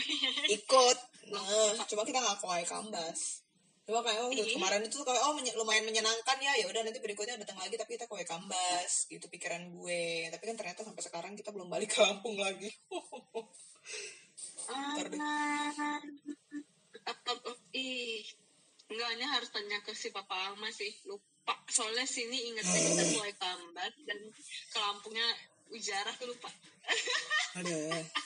[0.62, 0.98] Ikut.
[1.24, 3.43] Nah, cuma kita nggak ke Waikambas
[3.84, 4.48] cuma kayak oh Iya.
[4.56, 8.00] kemarin itu kayak oh menye- lumayan menyenangkan ya ya udah nanti berikutnya datang lagi tapi
[8.00, 10.32] kita ke Waikambas gitu pikiran gue.
[10.32, 12.72] Tapi kan ternyata sampai sekarang kita belum balik ke Lampung lagi.
[17.74, 18.24] Ih
[18.88, 20.88] enggaknya harus tanya ke si papa Alma sih.
[21.04, 21.52] Lupa.
[21.68, 24.18] Soalnya sini ingetnya kita ke Waikambas dan
[24.72, 25.26] ke Lampungnya
[25.68, 26.48] ujarah tuh lupa.
[27.60, 28.23] Ada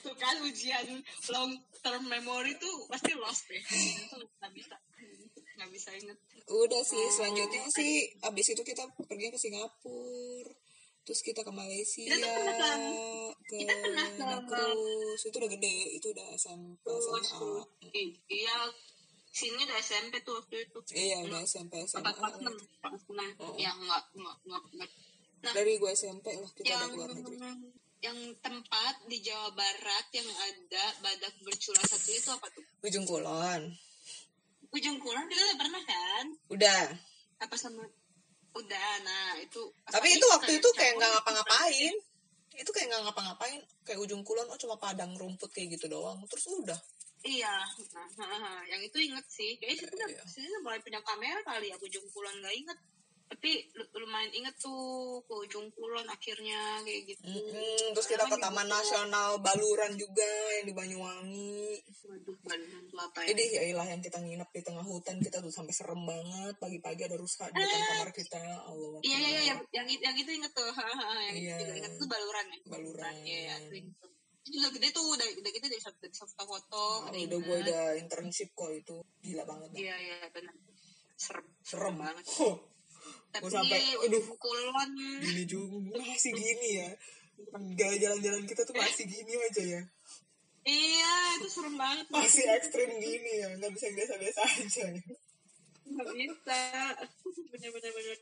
[0.00, 0.86] tuh kan ujian
[1.28, 3.62] long term memory tuh pasti lost deh.
[4.38, 4.76] Nggak bisa.
[5.56, 6.18] Nggak bisa inget.
[6.46, 10.50] Udah sih selanjutnya sih abis itu kita pergi ke Singapura
[11.00, 12.80] terus kita ke Malaysia Kita tuh pernah kan?
[13.42, 17.60] ke Kita pernah ke- Nagrus itu udah gede itu udah SMP terus SMA
[18.28, 18.56] iya.
[19.30, 20.78] Sini udah SMP tuh waktu itu.
[20.90, 22.54] Iya udah SMP SMA enam.
[23.38, 23.54] Oh.
[23.54, 24.90] ya nggak nggak nggak nggak.
[25.54, 27.36] dari gue SMP lah kita udah keluar negeri
[28.00, 32.64] yang tempat di Jawa Barat yang ada badak bercula satu itu apa tuh?
[32.84, 33.62] Ujung kulon.
[34.72, 36.24] Ujung kulon kita udah pernah kan?
[36.48, 36.84] Udah.
[37.44, 37.84] Apa sama?
[38.50, 41.94] Udah nah itu tapi itu waktu itu kayak nggak gitu, ngapa-ngapain.
[42.56, 43.60] Itu kayak nggak ngapa-ngapain.
[43.84, 46.24] Kayak ujung kulon oh cuma padang rumput kayak gitu doang.
[46.26, 46.80] Terus udah.
[47.20, 47.52] Iya,
[48.16, 49.60] nah, yang itu inget sih.
[49.60, 50.24] Kayaknya sih udah, Iya.
[50.24, 52.32] udah mulai punya kamera kali ya, ujung kulon.
[52.40, 52.78] Nggak inget.
[53.30, 54.74] Tapi lu- lumayan inget tuh
[55.22, 57.22] ke ujung kulon akhirnya kayak gitu.
[57.24, 60.26] Mm-mm, terus kita ke Taman Nasional Baluran juga
[60.58, 63.26] yang di Banyuwangi Waduh, baluran tuh apa ya?
[63.30, 67.06] jadi ya ilah yang kita nginep di tengah hutan kita tuh sampai serem banget pagi-pagi
[67.06, 70.50] ada rusa di depan kamar kita Allah Iya, iya, iya, yang, yang, yang itu inget
[70.50, 70.66] tuh.
[71.30, 71.54] yang Iya.
[71.54, 72.58] itu juga inget tuh baluran ya.
[72.66, 73.14] Baluran.
[73.14, 74.06] Iya, iya, itu.
[74.40, 76.74] Itu juga gede tuh, udah, udah gitu dari satu foto-foto.
[76.74, 79.70] Oh, ada udah gue udah internship kok itu gila banget.
[79.78, 80.54] Iya, iya, benar.
[81.14, 81.46] Serem.
[81.62, 82.24] serem banget.
[82.34, 82.56] Huh,
[83.30, 84.24] Tapi Gua sampai, aduh.
[84.34, 84.90] kulon.
[85.22, 86.90] gini juga masih gini ya
[87.72, 89.82] gaya jalan-jalan kita tuh masih gini aja ya
[90.60, 92.04] Iya, itu serem banget.
[92.12, 95.02] masih ekstrim gini ya nggak bisa biasa-biasa aja ya.
[95.88, 96.60] nggak bisa
[97.48, 98.18] bener-bener bener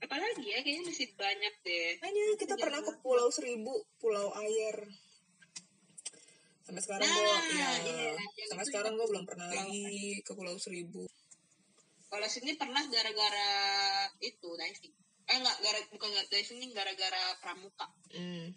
[0.00, 4.88] apalagi ya kayaknya masih banyak deh Makanya kita pernah ke Pulau Seribu, Pulau Air.
[6.64, 8.12] Sampai sekarang Nah, gue, ya, iya.
[8.48, 11.04] sampai sekarang gue belum pernah lagi ke Pulau Seribu.
[12.10, 13.52] Kalau sini pernah gara-gara
[14.18, 14.94] itu diving
[15.30, 18.50] eh enggak gara bukan gara diving ini gara-gara pramuka Hmm.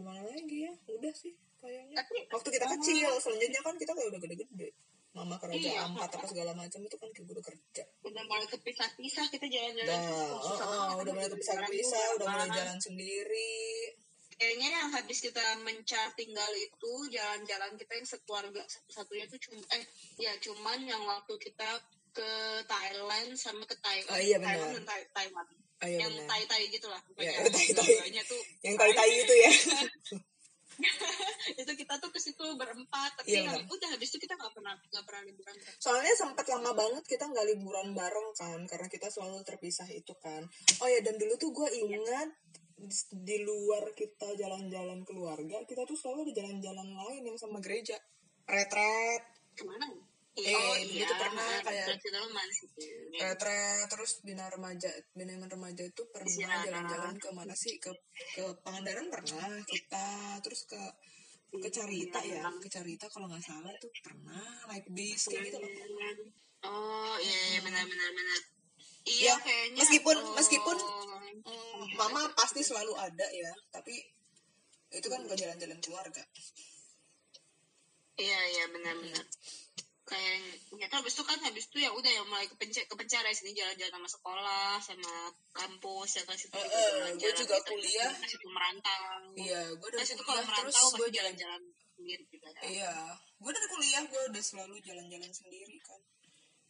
[0.00, 0.72] Mana lagi ya?
[0.88, 1.96] Udah sih kayaknya.
[2.00, 4.68] tapi Waktu kita kecil, selanjutnya kan kita kayak udah gede-gede.
[5.10, 7.82] Mama kerja Iya, empat apa segala macam itu kan kayak gue udah kerja.
[8.06, 11.02] udah mulai kepisah-pisah kita jalan-jalan tuh oh, susah oh, banget.
[11.02, 13.58] udah mulai kepisah-pisah, udah mulai jalan sendiri.
[14.40, 19.84] kayaknya yang habis kita mencar tinggal itu jalan-jalan kita yang sekeluarga satu-satunya tuh cuma eh
[20.16, 21.68] ya cuman yang waktu kita
[22.10, 22.30] ke
[22.64, 24.48] Thailand sama ke Taiwan Ah, iya, benar.
[24.52, 25.46] Thailand dan Tai- Taiwan
[25.80, 26.28] Oh, iya yang benar.
[26.28, 27.72] tai-tai gitu lah Iya, pokoknya tai-tai.
[27.88, 29.50] Dua-duanya tuh Yang tai-tai itu ya.
[31.56, 33.68] itu kita tuh ke situ berempat tapi Iya, yang benar.
[33.70, 35.54] udah habis itu kita nggak pernah nggak pernah liburan.
[35.76, 40.44] Soalnya sempat lama banget kita nggak liburan bareng kan, karena kita selalu terpisah itu kan.
[40.78, 42.28] Oh ya dan dulu tuh gue ingat
[42.76, 47.96] di- di luar kita jalan-jalan keluarga, kita tuh selalu ada jalan-jalan lain yang sama gereja.
[48.44, 49.84] Retret, ke mana
[50.40, 52.68] Eh, oh dulu iya tuh pernah kayak- kita Leman sih
[53.12, 56.64] retret, terus bina remaja, bina remaja itu pernah Istirahat.
[56.64, 57.76] jalan-jalan ke mana sih?
[57.76, 57.90] Ke
[58.32, 60.08] ke Pangandaran pernah kita,
[60.40, 60.80] terus ke
[61.52, 65.70] ke Carita ya, ke Carita kalau nggak salah tuh pernah naik bis kayak gitu loh.
[66.62, 68.40] oh iya iya benar benar benar.
[69.00, 70.76] Ya, iya kayaknya meskipun- oh, meskipun
[71.40, 73.96] Hmm, mama pasti selalu ada ya tapi
[74.90, 76.20] itu kan bukan jalan-jalan keluarga.
[78.14, 79.24] Iya iya benar benar
[80.10, 80.34] kayak
[80.74, 83.54] nggak tahu habis itu kan habis itu ya udah yang mulai kepencet kepencar ya sini
[83.54, 85.14] jalan-jalan sama sekolah sama
[85.54, 87.70] kampus ya juga eh, jalan-jalan gue juga gitu.
[87.70, 88.10] kuliah.
[88.10, 89.06] Terus situ merantau
[89.38, 91.62] iya gue dari terus itu kalau merantau gue jalan-jalan
[91.94, 92.60] sendiri juga ya.
[92.66, 92.94] iya
[93.38, 96.00] gue dari kuliah gue udah selalu jalan-jalan sendiri kan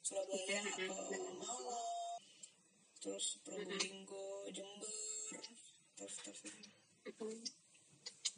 [0.00, 1.30] Surabaya ke iya.
[1.40, 1.88] Malang
[3.00, 4.92] terus Probolinggo Jember
[5.96, 6.40] terus terus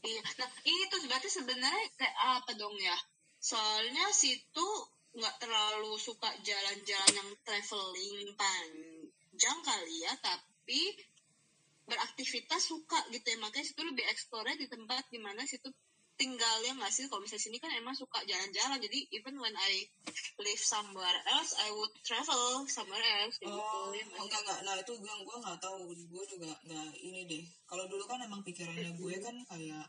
[0.02, 2.98] Iya, nah ini tuh berarti sebenarnya kayak apa dong ya?
[3.42, 4.68] Soalnya situ
[5.18, 10.94] nggak terlalu suka jalan-jalan yang traveling panjang kali ya, tapi
[11.90, 13.38] beraktivitas suka gitu ya.
[13.42, 15.74] Makanya situ lebih explore di tempat di mana situ
[16.14, 17.10] tinggalnya nggak sih?
[17.10, 19.90] Kalau misalnya sini kan emang suka jalan-jalan, jadi even when I
[20.38, 23.42] live somewhere else, I would travel somewhere else.
[23.42, 24.58] Oh, gitu, ya enggak enggak.
[24.62, 25.90] Nah itu gue gue nggak tahu.
[25.90, 27.42] Gue juga nggak ini deh.
[27.66, 29.86] Kalau dulu kan emang pikirannya gue kan kayak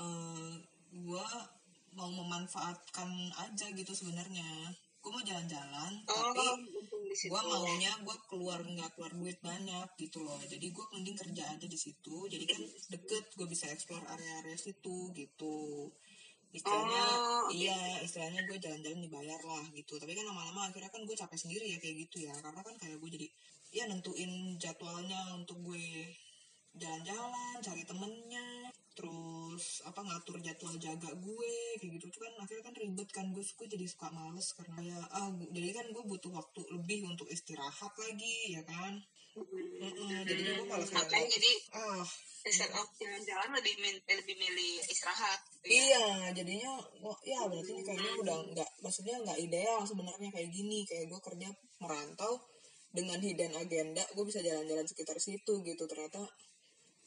[0.00, 0.54] eh
[0.90, 1.26] gue
[1.96, 4.46] mau memanfaatkan aja gitu sebenarnya.
[5.00, 6.56] Gue mau jalan-jalan, tapi Oh,
[7.16, 7.32] situ.
[7.32, 10.36] gue maunya gue keluar nggak keluar duit banyak gitu loh.
[10.44, 12.28] Jadi gue mending kerja aja di situ.
[12.28, 12.60] Jadi kan
[12.92, 15.88] deket, gue bisa explore area-area situ gitu.
[16.52, 17.54] Istilahnya, Oh, oke.
[17.56, 19.96] iya istilahnya gue jalan-jalan dibayar lah gitu.
[19.96, 22.34] Tapi kan lama-lama akhirnya kan gue capek sendiri ya kayak gitu ya.
[22.36, 23.26] Karena kan kayak gue jadi
[23.70, 26.12] ya nentuin jadwalnya untuk gue
[26.76, 28.69] jalan-jalan, cari temennya,
[29.00, 33.40] terus apa ngatur jadwal jaga gue kayak gitu Itu kan akhirnya kan ribet kan gue
[33.40, 37.24] gue jadi suka males karena ya ah gu- jadi kan gue butuh waktu lebih untuk
[37.32, 42.04] istirahat lagi ya kan Mm-mm, jadinya gue malas kayak Makanya jadi ah
[42.44, 45.80] instead of jalan-jalan lebih min- lebih milih istirahat gitu ya.
[45.80, 46.72] Iya, jadinya
[47.04, 50.82] oh, ya berarti ini kayaknya udah nggak, maksudnya nggak ideal sebenarnya kayak gini.
[50.88, 51.48] Kayak gue kerja
[51.84, 52.32] merantau
[52.90, 55.84] dengan hidden agenda, gue bisa jalan-jalan sekitar situ gitu.
[55.86, 56.24] Ternyata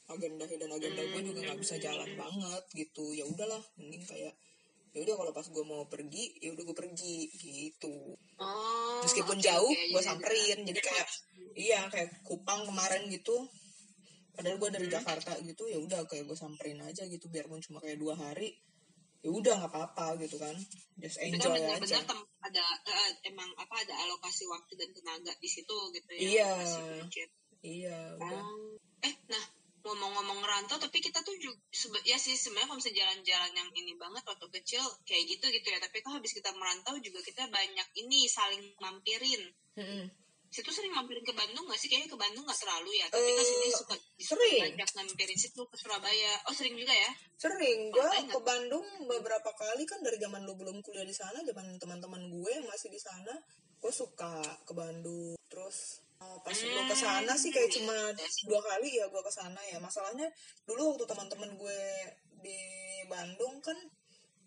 [0.04, 3.04] agenda hidden agenda gue juga nggak bisa jalan banget gitu.
[3.16, 4.34] Ya udahlah, mending kayak
[4.94, 8.14] ya udah kalau pas gue mau pergi, ya udah gue pergi gitu.
[8.38, 10.58] Oh, Meskipun oke, jauh, oke, gue iya, samperin.
[10.62, 11.08] Jadi kayak
[11.58, 13.48] iya kayak Kupang kemarin gitu.
[14.34, 18.02] Padahal gue dari Jakarta gitu, ya udah kayak gue samperin aja gitu, biarpun cuma kayak
[18.02, 18.50] dua hari,
[19.22, 20.58] ya udah nggak apa-apa gitu kan,
[20.98, 22.02] just enjoy benar-benar aja.
[22.02, 26.18] tem- ada eh, emang apa ada alokasi waktu dan tenaga di situ gitu ya.
[26.18, 26.50] Iya.
[27.62, 28.42] Iya, udah.
[29.06, 29.44] Eh, nah
[29.84, 31.60] ngomong-ngomong ngerantau, tapi kita tuh juga
[32.08, 35.76] ya sih sebenarnya kalau misalnya jalan-jalan yang ini banget waktu kecil kayak gitu gitu ya.
[35.76, 39.44] Tapi kalau habis kita merantau juga kita banyak ini saling mampirin.
[39.76, 40.08] Mm-mm.
[40.48, 41.90] Situ sering mampirin ke Bandung nggak sih?
[41.90, 43.06] Kayaknya ke Bandung nggak terlalu ya.
[43.10, 44.60] Tapi kan Eh, sini suka, suka sering.
[44.70, 46.32] banyak mampirin situ ke Surabaya.
[46.46, 47.10] Oh sering juga ya?
[47.34, 48.30] Sering, gue Makanya.
[48.30, 52.50] ke Bandung beberapa kali kan dari zaman lu belum kuliah di sana, zaman teman-teman gue
[52.54, 53.34] yang masih di sana,
[53.82, 55.34] gue suka ke Bandung.
[55.50, 56.13] Terus uh,
[56.44, 57.96] pas lu ke sana sih kayak cuma
[58.48, 59.78] dua kali ya gue ke sana ya.
[59.80, 60.28] Masalahnya
[60.68, 61.80] dulu waktu teman-teman gue
[62.44, 62.60] di
[63.08, 63.76] Bandung kan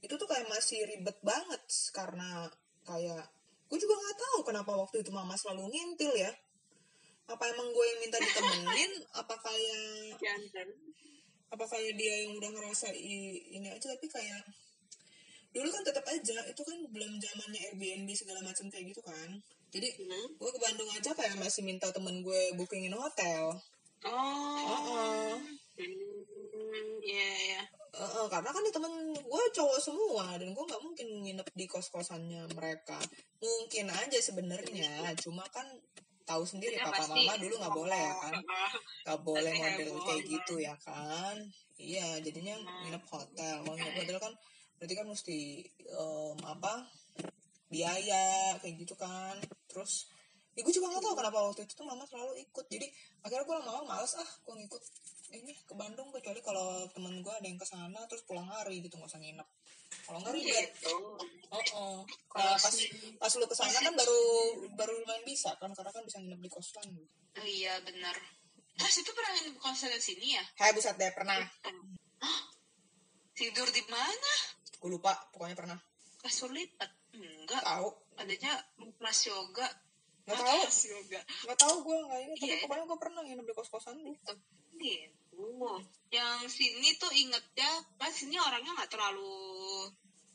[0.01, 1.63] itu tuh kayak masih ribet banget
[1.93, 2.45] karena
[2.85, 3.25] kayak
[3.67, 6.31] gue juga nggak tahu kenapa waktu itu mama selalu ngintil ya.
[7.27, 8.91] Apa emang gue yang minta ditemenin?
[9.11, 10.15] Apa kayak
[11.47, 14.43] apa kayak dia yang udah ngerasa ini aja tapi kayak
[15.55, 19.39] dulu kan tetap aja itu kan belum zamannya Airbnb segala macam kayak gitu kan
[19.77, 20.27] jadi Hmm.
[20.33, 23.53] gue ke Bandung aja kayak masih minta temen gue bookingin hotel
[23.99, 24.53] Oh.
[24.55, 25.33] Heeh.
[25.77, 27.61] Hmm, Iya, iya.
[27.89, 32.45] Heeh, karena kan temen gue cowok semua dan gue nggak mungkin nginep di kos kosannya
[32.53, 33.01] mereka
[33.37, 35.65] mungkin aja sebenarnya cuma kan
[36.23, 37.25] tahu sendiri Ya, papa pasti.
[37.25, 38.33] mama dulu nggak boleh ya kan
[39.01, 40.29] nggak boleh model kayak emang.
[40.29, 41.35] gitu ya kan
[41.79, 42.53] iya jadinya
[42.83, 44.33] nginep hotel mau nginep hotel kan
[44.77, 45.37] berarti kan mesti
[45.89, 46.73] em, apa
[47.67, 49.35] biaya kayak gitu kan
[49.67, 50.07] terus
[50.57, 52.87] ya gue juga nggak tahu kenapa waktu itu tuh mama selalu ikut jadi
[53.21, 54.81] akhirnya gue lama-lama males ah gue ngikut
[55.37, 58.97] ini ke Bandung kecuali kalau temen gue ada yang ke sana terus pulang hari gitu
[58.97, 59.47] nggak usah nginep
[60.07, 60.95] kalau nggak ribet Gitu.
[61.51, 61.97] oh, oh.
[62.27, 62.75] Kalau Nah, pas
[63.19, 64.21] pas lu ke sana kan baru
[64.75, 66.87] baru lumayan bisa kan karena kan bisa nginep di kosan
[67.37, 68.17] Oh, iya, benar.
[68.81, 70.43] Terus itu pernah nginep konser di sini ya?
[70.57, 71.37] Hai buset deh pernah
[73.37, 74.33] Tidur di mana?
[74.77, 75.77] gue lupa pokoknya pernah
[76.21, 76.89] Kasur lipat?
[77.17, 77.61] Enggak.
[77.65, 79.67] tahu Adanya kelas yoga.
[80.27, 81.19] nggak tahu Kelas yoga.
[81.23, 82.57] nggak tahu gue nggak ingat tapi Iya.
[82.67, 84.11] pokoknya gue pernah nginep di kos kosan lu
[84.77, 85.13] Gitu.
[86.13, 89.33] Yang sini tuh ingetnya, kan sini orangnya nggak terlalu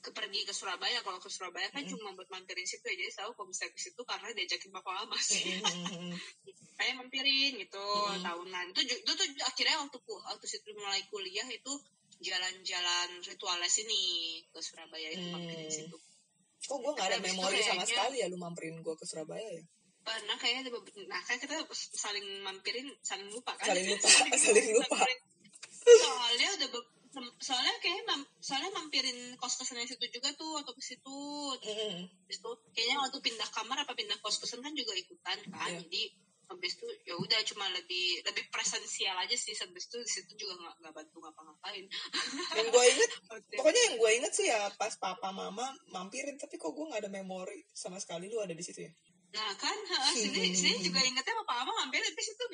[0.03, 0.99] pergi ke Surabaya.
[1.07, 2.95] Kalau ke Surabaya kan cuma buat mampirin situ ya.
[2.99, 5.63] Jadi tahu kalau bisa ke situ karena diajakin papa mama sih.
[6.79, 7.85] Kayak mampirin gitu
[8.19, 8.65] tahunan.
[8.75, 11.73] Itu, itu tuh akhirnya waktu waktu situ mulai kuliah itu
[12.23, 14.03] jalan-jalan ritualnya sini
[14.51, 15.97] ke Surabaya itu mampirin situ.
[16.63, 19.65] Kok gue nggak ada Habis memori sama sekali ya lu mamperin gue ke Surabaya ya
[20.03, 20.75] Pernah kayaknya
[21.07, 21.63] nah kan kita
[21.95, 23.71] saling mampirin, saling lupa kan?
[23.71, 24.09] Saling lupa,
[24.43, 24.99] saling lupa.
[24.99, 25.19] Mampirin.
[25.87, 26.91] Soalnya udah be-
[27.39, 31.19] soalnya kayaknya mam, soalnya mampirin kos kosan yang situ juga tuh atau ke situ
[31.61, 35.85] habis itu kayaknya waktu pindah kamar apa pindah kos kosan kan juga ikutan kan Iya.
[35.85, 36.03] jadi
[36.53, 40.61] habis itu ya udah cuma lebih lebih presensial aja sih habis itu di situ juga
[40.61, 41.85] nggak nggak bantu ngapa-ngapain.
[42.55, 43.11] Yang gue inget
[43.59, 47.11] pokoknya yang gue inget sih ya pas papa mama mampirin tapi kok gue nggak ada
[47.11, 48.93] memori sama sekali lu ada di situ ya?
[49.33, 49.77] Nah kan
[50.13, 52.45] sini sini juga ingetnya apa apa mampir tapi situ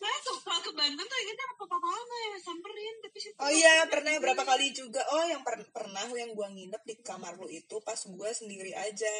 [0.00, 3.48] saya tuh kalau ke Bandung tuh ingetnya apa apa mama ya samperin tapi situ Oh
[3.48, 5.00] iya pernah berapa kali juga.
[5.16, 9.16] Oh yang per- pernah yang gua nginep di kamar lu itu pas gua sendiri aja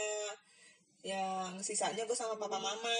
[1.00, 2.96] Yang sisanya gue sama papa mama.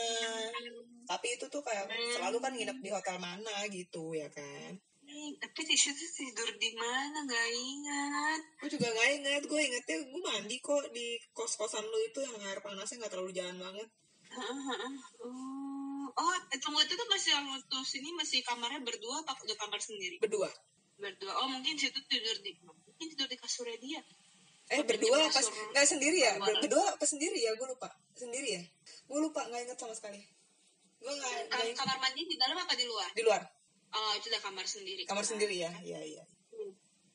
[1.05, 4.79] Tapi itu tuh kayak selalu kan nginep di hotel mana gitu ya kan?
[5.11, 7.27] Hmm, tapi di situ tidur di mana?
[7.27, 8.41] Nggak ingat.
[8.63, 12.63] Gue juga gak inget Gue ingetnya gue mandi kok di kos-kosan lu itu yang air
[12.63, 13.89] panasnya gak terlalu jalan banget.
[14.31, 20.23] Oh, oh, tunggu itu tuh masih waktu sini masih kamarnya berdua apa udah kamar sendiri?
[20.23, 20.47] Berdua.
[21.03, 21.33] Berdua.
[21.43, 24.01] Oh, mungkin situ tidur di mungkin tidur di kasurnya dia.
[24.71, 26.39] Eh berdua pas kasur Gak sendiri ya?
[26.39, 26.47] kamar.
[26.47, 27.51] Ber- Berdua apa sendiri ya?
[27.59, 27.91] Gue lupa.
[28.15, 28.63] Sendiri ya?
[29.05, 30.23] Gue lupa gak inget sama sekali.
[30.97, 33.11] Gue gak, Kam- inget kamar mandi di dalam apa di luar?
[33.11, 33.43] Di luar.
[33.91, 35.03] Oh, itu udah kamar sendiri.
[35.03, 35.71] Kamar sendiri ya?
[35.83, 36.25] Iya iya.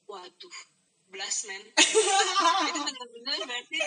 [0.05, 0.57] Waduh,
[1.07, 1.63] blast man.
[2.69, 3.79] itu benar-benar berarti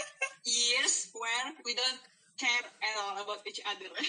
[0.42, 2.00] years where we don't
[2.39, 3.91] care at all about each other.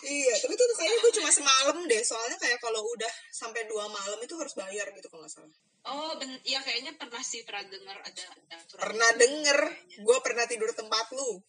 [0.00, 2.00] Iya, tapi itu tuh kayaknya gue cuma semalam deh.
[2.00, 5.52] Soalnya kayak kalau udah sampai dua malam itu harus bayar gitu kalau nggak salah.
[5.92, 8.80] oh, ben ya kayaknya pernah sih pernah dengar ada ada aturan.
[8.80, 9.58] Pernah denger,
[10.00, 11.44] gue pernah tidur tempat lu.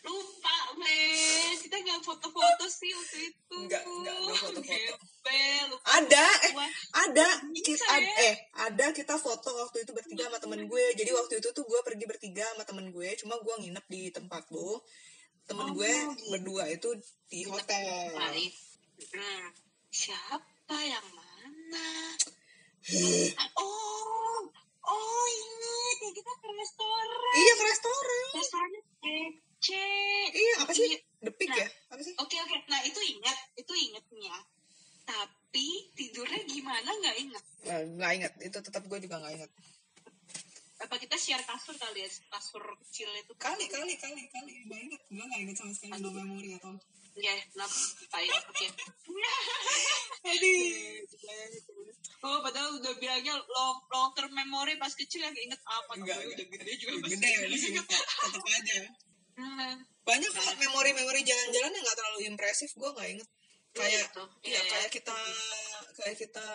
[0.00, 1.60] Lupa, men.
[1.60, 3.56] Kita nggak foto-foto sih waktu itu.
[3.68, 4.96] Nggak, nggak, nggak foto-foto.
[5.84, 6.52] Ada, eh,
[7.04, 7.28] ada.
[7.52, 8.14] Bisa Kita, ya?
[8.32, 10.84] eh, ada kita foto waktu itu bertiga sama temen gue.
[10.96, 13.08] Jadi waktu itu tuh gue pergi bertiga sama temen gue.
[13.20, 14.80] Cuma gue nginep di tempat lu.
[15.50, 16.30] Temen Oh, gue gitu.
[16.30, 16.88] berdua itu
[17.26, 18.14] di hotel.
[18.14, 19.46] Hmm.
[19.90, 21.90] Siapa yang mana?
[23.58, 24.38] oh,
[24.86, 27.32] oh ingat ya kita ke restoran.
[27.34, 28.22] Iya ke restoran.
[28.38, 29.86] Restorannya kece.
[30.30, 30.86] Iya apa sih?
[30.86, 30.98] Iya.
[31.20, 31.58] The Peak Nah.
[31.58, 31.68] ya?
[31.90, 32.14] Apa sih?
[32.16, 34.36] Oke oke, nah itu ingat, itu ingetnya.
[35.02, 35.66] Tapi
[35.98, 37.44] tidurnya gimana nggak ingat.
[37.66, 38.32] Nggak, nggak inget.
[38.40, 39.50] Itu tetap gue juga nggak inget.
[40.80, 43.32] Apa kita share kasur kali ya, kasur kecil itu?
[43.36, 44.52] Kali, kali, kali, kali.
[44.64, 45.00] Nggak inget.
[45.08, 46.00] Gue nggak inget sama sekali.
[46.00, 46.72] No memory atau
[47.20, 47.74] Ya, kenapa?
[48.08, 48.66] Baik, oke.
[52.20, 55.96] Oh, padahal udah bilangnya long, long term memory pas kecil yang inget apa?
[55.96, 58.04] Enggak, udah gede juga masih gede ya masih inget kok.
[58.28, 58.78] tetep aja
[59.40, 59.72] Hmm,
[60.04, 63.28] banyak kok memori-memori jalan-jalan yang nggak terlalu impresif gue nggak inget
[63.72, 64.24] kayak gitu.
[64.44, 64.92] ya Iya, kayak iya.
[64.92, 65.16] kita
[65.96, 66.46] kayak kita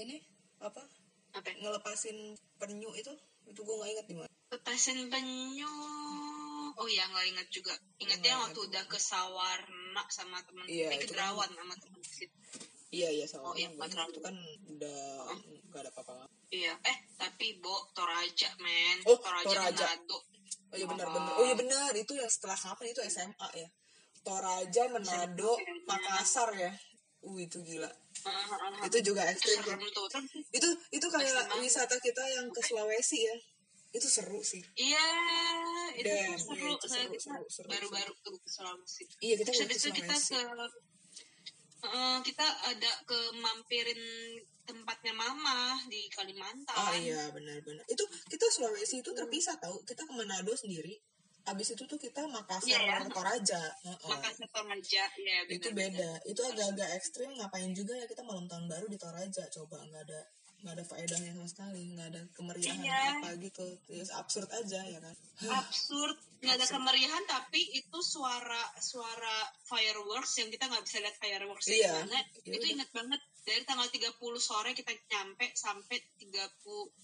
[0.00, 0.16] ini
[0.64, 0.80] apa
[1.30, 1.50] Apa?
[1.52, 2.16] ngelepasin
[2.56, 3.12] penyu itu
[3.44, 5.70] itu gue nggak inget di mana Lepasin penyu.
[6.74, 7.70] Oh ya, nggak ingat juga.
[7.98, 10.66] Ingatnya Nggak waktu udah ke Sawarna sama temen.
[10.66, 12.00] Iya, eh, ke kan- Derawan sama temen
[12.90, 14.10] iya iya sama Oh, iya, terlalu.
[14.10, 14.34] itu kan
[14.66, 15.02] udah
[15.70, 19.86] nggak ada apa-apa Iya, eh tapi Bo Toraja men, Oh, Toraja, Toraja.
[19.86, 20.18] Manado.
[20.66, 21.14] oh iya benar Oh.
[21.14, 23.68] benar oh iya benar itu yang setelah kapan itu SMA ya
[24.20, 25.54] Toraja Manado
[25.86, 26.70] Makassar ya
[27.20, 27.90] uh itu gila.
[28.88, 29.76] Itu juga ekstrim ya.
[30.12, 33.36] Kan itu itu kayak wisata kita yang ke Sulawesi ya.
[33.90, 34.62] Itu seru sih.
[34.78, 35.06] Iya
[35.98, 39.04] itu Damn, tuh iya, seru itu seru, kita seru, seru, baru-baru ke Sulawesi.
[39.20, 40.78] Iya kita terus ke itu kita Sulawesi.
[41.80, 44.02] ke eh, kita ada ke mampirin
[44.64, 46.76] tempatnya mama di Kalimantan.
[46.76, 47.84] Oh iya benar-benar.
[47.90, 50.96] Itu kita Sulawesi itu terpisah tahu kita ke Manado sendiri
[51.46, 53.08] abis itu tuh kita Makassar Iya, ya.
[53.08, 54.08] Toraja Heeh.
[54.08, 58.86] Makassar Toraja ya itu beda itu agak-agak ekstrim ngapain juga ya kita malam tahun baru
[58.86, 60.20] di Toraja coba nggak ada
[60.60, 63.00] nggak ada faedahnya sama sekali nggak ada kemeriahan Iya.
[63.16, 65.14] apa gitu Terus absurd aja ya kan
[65.64, 71.64] absurd nggak ada kemeriahan tapi itu suara suara fireworks yang kita nggak bisa lihat fireworks
[71.64, 72.04] Iya.
[72.04, 72.72] gimana Ya itu udah.
[72.76, 76.36] inget banget dari tanggal 30 sore kita nyampe sampai 30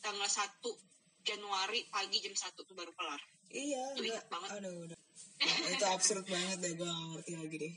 [0.05, 0.61] tanggal 1
[1.25, 3.19] Januari pagi jam 1 tuh baru kelar
[3.49, 4.49] iya Itu nggak inget banget.
[4.57, 4.99] aduh udah
[5.47, 7.75] Nah, itu absurd banget deh gue gak ngerti lagi deh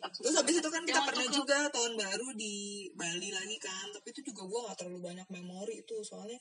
[0.00, 2.54] Absurd Terus habis itu kan kita Yang pernah waktu ke- juga tahun baru di
[2.92, 6.38] Bali lagi kan, tapi itu juga gue gak terlalu banyak memori itu soalnya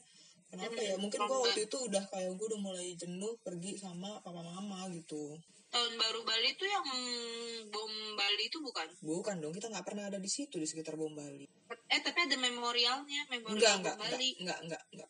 [0.47, 0.95] kenapa ya?
[0.95, 5.33] Mungkin gue waktu itu udah kayak gue udah mulai jenuh pergi sama papa mama gitu.
[5.67, 6.85] tahun baru Bali itu yang
[7.67, 11.09] bom Bali itu bukan Bukan dong, kita nggak pernah ada di situ di sekitar bom
[11.11, 11.49] Bali.
[11.89, 15.09] eh tapi ada memorialnya memorial Enggak, enggak, enggak, Bali enggak, enggak, enggak.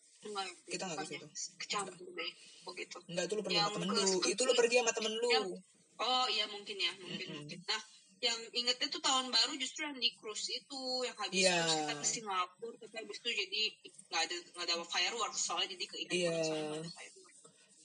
[0.64, 1.26] Kita nggak ke situ.
[1.58, 2.32] kecampur deh
[2.64, 4.12] oh gitu Enggak, itu lu pergi Yang sama temen ke- lu.
[4.18, 5.28] ke- Itu lu pergi sama temen lu.
[5.28, 5.62] Yang-
[5.94, 7.38] Oh iya mungkin ya mungkin Mm-mm.
[7.44, 7.58] mungkin.
[7.64, 7.82] Nah
[8.18, 11.54] yang ingetnya tuh tahun baru justru yang di cruise itu yang habis Iya.
[11.60, 13.62] cruise kita ke Singapura tapi habis itu jadi
[14.08, 16.34] nggak ada nggak ada fireworks soalnya jadi Iya.
[16.40, 17.32] soalnya nggak ada fireworks.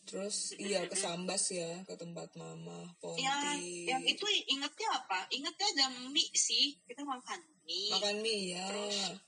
[0.01, 3.21] Terus iya ke Sambas ya, ke tempat mama, Ponti.
[3.21, 5.29] Yang yang itu ingetnya apa?
[5.29, 7.93] Ingetnya ada mie sih kita makan mie.
[7.93, 9.21] makan mie ya Terus-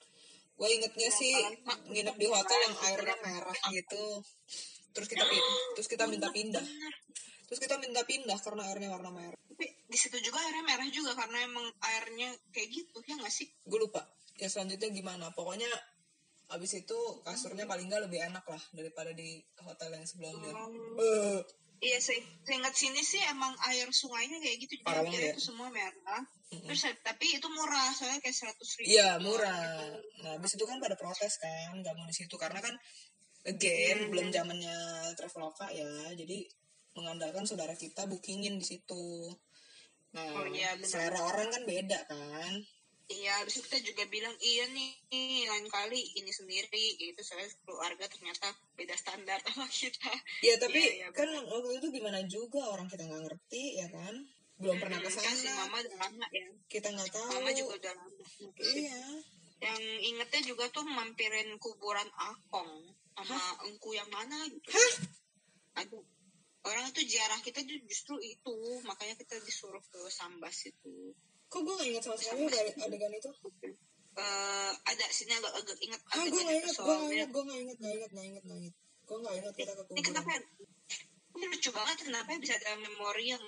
[0.62, 1.34] gue ingetnya Iya, sih
[1.90, 4.22] nginep di hotel yang airnya merah gitu.
[4.92, 5.42] terus kita pi-
[5.74, 6.62] terus kita minta pindah.
[7.48, 9.40] terus kita minta pindah karena airnya warna merah.
[9.50, 13.50] Tapi di situ juga airnya merah juga karena emang airnya kayak gitu ya nggak sih?
[13.60, 14.06] gue lupa
[14.38, 15.34] ya selanjutnya gimana.
[15.34, 15.68] Pokoknya
[16.52, 20.54] abis itu kasurnya paling nggak lebih enak lah daripada di hotel yang sebelumnya
[20.96, 21.42] Eh,
[21.82, 25.34] Iya sih, seingat sini sih emang air sungainya kayak gitu, jadi Parah banget akhirnya ya.
[25.34, 26.22] itu semua merah.
[26.52, 28.92] Terus tapi itu murah, soalnya kayak seratus ribu.
[28.92, 29.96] iya murah.
[30.20, 32.36] Nah abis itu kan pada protes kan nggak mau di situ.
[32.36, 32.76] Karena kan
[33.48, 34.76] again belum zamannya
[35.16, 36.12] traveloka ya.
[36.12, 36.44] Jadi
[37.00, 39.32] mengandalkan saudara kita bookingin di situ.
[40.12, 42.60] Nah Oh, iya, selera orang kan beda kan.
[43.12, 47.20] Iya, habis itu kita juga bilang iya nih, lain kali ini sendiri, gitu.
[47.20, 50.12] Soalnya keluarga ternyata beda standar sama kita.
[50.44, 54.16] Ya tapi Iya, iya, kan waktu itu gimana juga orang kita nggak ngerti ya kan
[54.62, 57.28] belum pernah ke Kan si sana mama udah lama ya, kita nggak tahu.
[57.34, 58.24] mama juga udah lama.
[58.62, 59.02] iya.
[59.62, 64.70] Yang ingetnya juga tuh mampirin kuburan Akong sama engku yang mana gitu.
[65.78, 66.02] Aduh,
[66.66, 68.56] orang itu jarah kita tuh justru itu,
[68.86, 71.14] makanya kita disuruh ke Sambas itu.
[71.52, 73.28] kok gue nggak ingat sama sekali ada adegan itu?
[74.16, 76.00] Eh ada sini agak agak ingat.
[76.16, 78.44] Ah gue adegannya ingat gue nggak soalnya ingat gue nggak ingat nggak ingat nggak ingat
[78.48, 78.76] nggak ingat.
[79.04, 80.08] Gue nggak ingat kita ke ini kuburan.
[80.08, 80.32] kenapa
[81.32, 83.44] ini lucu banget kenapa bisa ada memori yang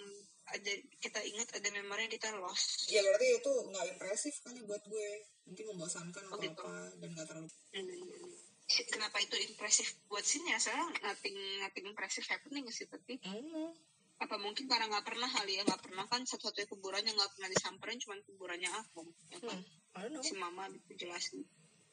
[0.54, 4.84] ada kita ingat ada memori yang kita lost ya berarti itu nggak impresif ya buat
[4.86, 5.10] gue
[5.44, 6.62] mungkin membosankan Oh, atau gitu.
[6.62, 8.86] apa dan nggak terlalu Hmm.
[8.88, 13.74] kenapa itu impresif buat sini ya soalnya nothing nothing impressive happening sih tapi Hmm.
[14.16, 17.50] apa mungkin karena nggak pernah kali ya nggak pernah kan satu-satunya kuburan yang nggak pernah
[17.50, 19.60] disamperin cuma kuburannya aku ya kan
[19.94, 20.22] Hmm.
[20.22, 21.42] Si mama itu jelasin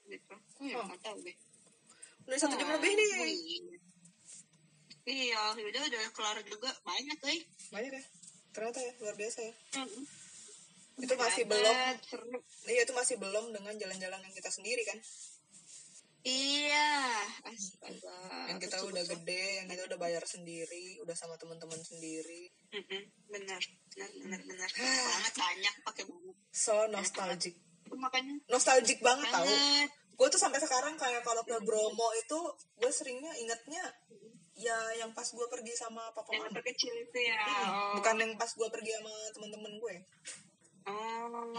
[0.04, 0.84] gitu oh ya Oh.
[0.84, 1.36] nggak tahu deh
[2.20, 3.76] udah satu jam lebih nih oh iya.
[5.00, 7.42] Iya, udah udah kelar juga banyak, guys.
[7.72, 8.02] banyak ya
[8.50, 10.02] ternyata ya luar biasa ya Mm.
[11.00, 12.38] itu masih Banget, belum seru.
[12.66, 14.98] iya itu masih belum dengan jalan-jalan yang kita sendiri kan
[16.20, 18.44] Iya, astaga.
[18.46, 19.24] yang kita Betul, udah betul.
[19.24, 23.56] gede yang kita udah bayar sendiri udah sama teman-teman sendiri Mm-mm, benar,
[23.88, 24.68] benar, benar, benar.
[24.76, 25.08] Ah.
[25.16, 26.36] banget banyak pakai banget.
[26.50, 27.56] so nostalgic
[27.88, 29.88] Makanya nostalgic banget tau banget.
[29.88, 32.38] gue tuh sampai sekarang kayak kalau ke Bromo itu
[32.76, 33.80] gue seringnya ingetnya
[34.60, 37.34] ya yang pas gue pergi sama papa mama kecil itu ya.
[37.34, 37.92] Mm, Oh.
[37.96, 39.96] bukan yang pas gue pergi sama teman-teman gue
[40.86, 41.56] Oh.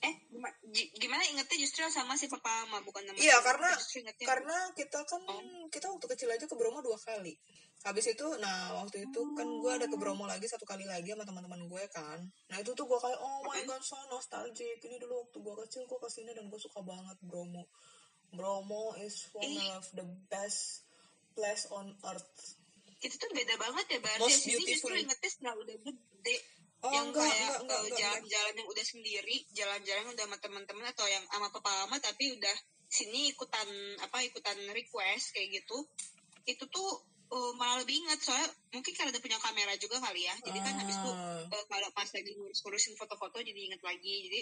[0.00, 3.68] Eh, gima- gi- gimana ingetnya justru sama si papa sama bukan sama Iya karena
[4.18, 5.20] karena kita kan
[5.68, 7.36] kita waktu kecil aja ke Bromo dua kali.
[7.80, 11.24] Habis itu, nah waktu itu kan gue ada ke Bromo lagi satu kali lagi sama
[11.24, 12.16] teman-teman gue kan.
[12.48, 14.80] Nah itu tuh gue kayak oh my god so nostalgic.
[14.80, 17.68] Ini dulu waktu gue kecil gue ke sini dan gue suka banget Bromo.
[18.30, 20.88] Bromo is one of the best
[21.40, 22.60] place on earth.
[23.00, 26.36] itu tuh beda banget ya berarti Most sini justru ingetnya setelah udah gede.
[26.84, 30.36] Oh, yang enggak, kayak enggak, enggak, eh, enggak, jalan-jalan yang udah sendiri jalan-jalan udah sama
[30.40, 32.56] teman-teman atau yang sama papa mama tapi udah
[32.92, 33.68] sini ikutan
[34.04, 35.76] apa ikutan request kayak gitu
[36.44, 36.90] itu tuh
[37.30, 38.18] eh, malah lebih ingat.
[38.20, 40.34] Soalnya mungkin karena udah punya kamera juga kali ya.
[40.42, 41.44] Jadi kan habis itu Ah.
[41.46, 44.14] eh, kalau pas lagi ngurus-ngurusin foto-foto jadi inget lagi.
[44.28, 44.40] Jadi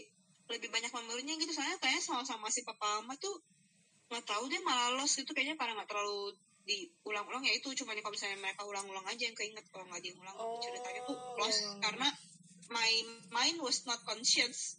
[0.49, 1.53] lebih banyak memorinya gitu.
[1.53, 3.39] Soalnya kayaknya sama-sama si papa mama tuh
[4.09, 5.31] nggak tahu deh malah lost gitu.
[5.37, 6.33] Kayaknya karena nggak terlalu
[6.69, 10.61] diulang-ulang ya itu cuma kalau misalnya mereka ulang-ulang aja yang keinget kalau nggak diulang Oh,
[10.61, 11.73] ceritanya tuh lost iya.
[11.81, 12.09] karena
[12.69, 12.91] my
[13.31, 14.77] mind was not conscious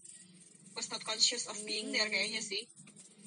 [0.71, 2.61] was not conscious of being there kayaknya sih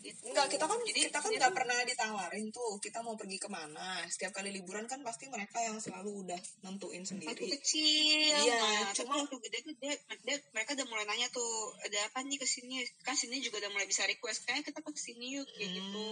[0.02, 0.18] Gitu.
[0.26, 4.02] Enggak, kita kan Jadi, kita kan nggak pernah ditawarin tuh kita mau pergi ke mana.
[4.10, 7.46] Setiap kali liburan kan pasti mereka yang selalu udah nentuin waktu sendiri.
[7.54, 11.46] kecil Iya, nah, cuma- waktu gede gede dia- mereka udah mulai nanya tuh
[11.86, 14.90] ada apa nih ke sini kan sini juga udah mulai bisa request kayak kita ke
[14.92, 15.76] sini yuk kayak Hmm.
[15.78, 16.06] gitu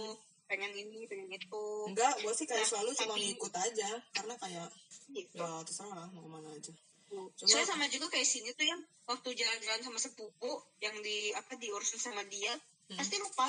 [0.51, 4.33] pengen ini pengen itu Enggak, gue sih kayak Nah, selalu cuma tapi- ngikut aja karena
[4.35, 4.67] kayak
[5.09, 6.73] gitu ya terserah lah mau ke mana aja.
[7.07, 11.55] Cuma- Soalnya sama juga kayak sini tuh yang waktu jalan-jalan sama sepupu yang di apa
[11.55, 12.51] diurusin sama dia
[12.87, 12.95] Hmm.
[12.95, 13.47] pasti lupa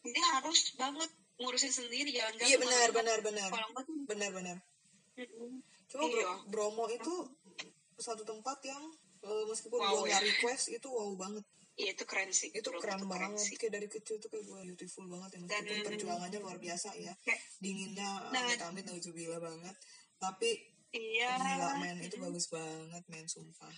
[0.00, 3.50] jadi harus banget ngurusin sendiri jalan-jalan Iya benar benar benar
[4.04, 4.56] benar benar.
[5.86, 6.12] Cuma Iya.
[6.12, 7.14] Bro- Bromo itu
[7.96, 8.82] satu tempat yang
[9.18, 10.22] eh, meskipun Wow, gue ya.
[10.22, 11.42] request itu wow banget.
[11.76, 13.36] Iya itu keren sih Itu Bro, keren banget.
[13.38, 13.54] sih.
[13.54, 15.40] Kayak dari kecil tuh kayak gue beautiful banget ya.
[15.46, 17.12] Dan- perjuangannya luar biasa ya.
[17.20, 19.76] Kayak- Dinginnya Dan- amit-amit nauzubillah banget.
[20.16, 20.50] Tapi
[20.90, 23.68] iya gila men itu bagus banget men sumpah.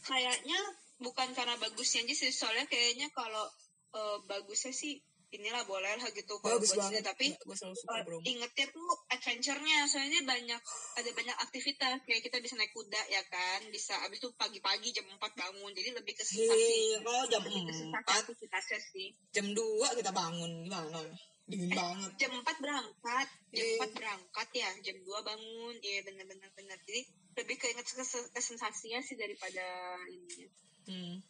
[0.00, 0.60] kayaknya
[0.96, 3.50] bukan karena bagusnya aja sih soalnya kayaknya kalau
[3.90, 6.98] eh, bagusnya sih inilah boleh lah gitu kalau Bagus buat sini.
[6.98, 7.04] banget.
[7.04, 8.24] tapi gue selalu suka eh, Bromo.
[8.24, 10.60] ingetnya tuh adventure-nya soalnya banyak
[10.94, 15.04] ada banyak aktivitas kayak kita bisa naik kuda ya kan bisa abis itu pagi-pagi jam
[15.04, 19.08] 4 bangun jadi lebih ke sensasi Iya, kalau jam lebih ke sensasi 4, aktivitasnya sih
[19.30, 19.60] jam 2
[19.94, 21.00] kita bangun gimana?
[21.44, 22.10] Dingin banget.
[22.16, 23.76] jam 4 berangkat jam Iya.
[23.80, 27.00] 4 berangkat ya jam 2 bangun iya benar-benar benar jadi
[27.36, 29.64] lebih keinget ke, ke sensasinya sih daripada
[30.06, 30.48] ininya
[30.84, 31.20] Hmm.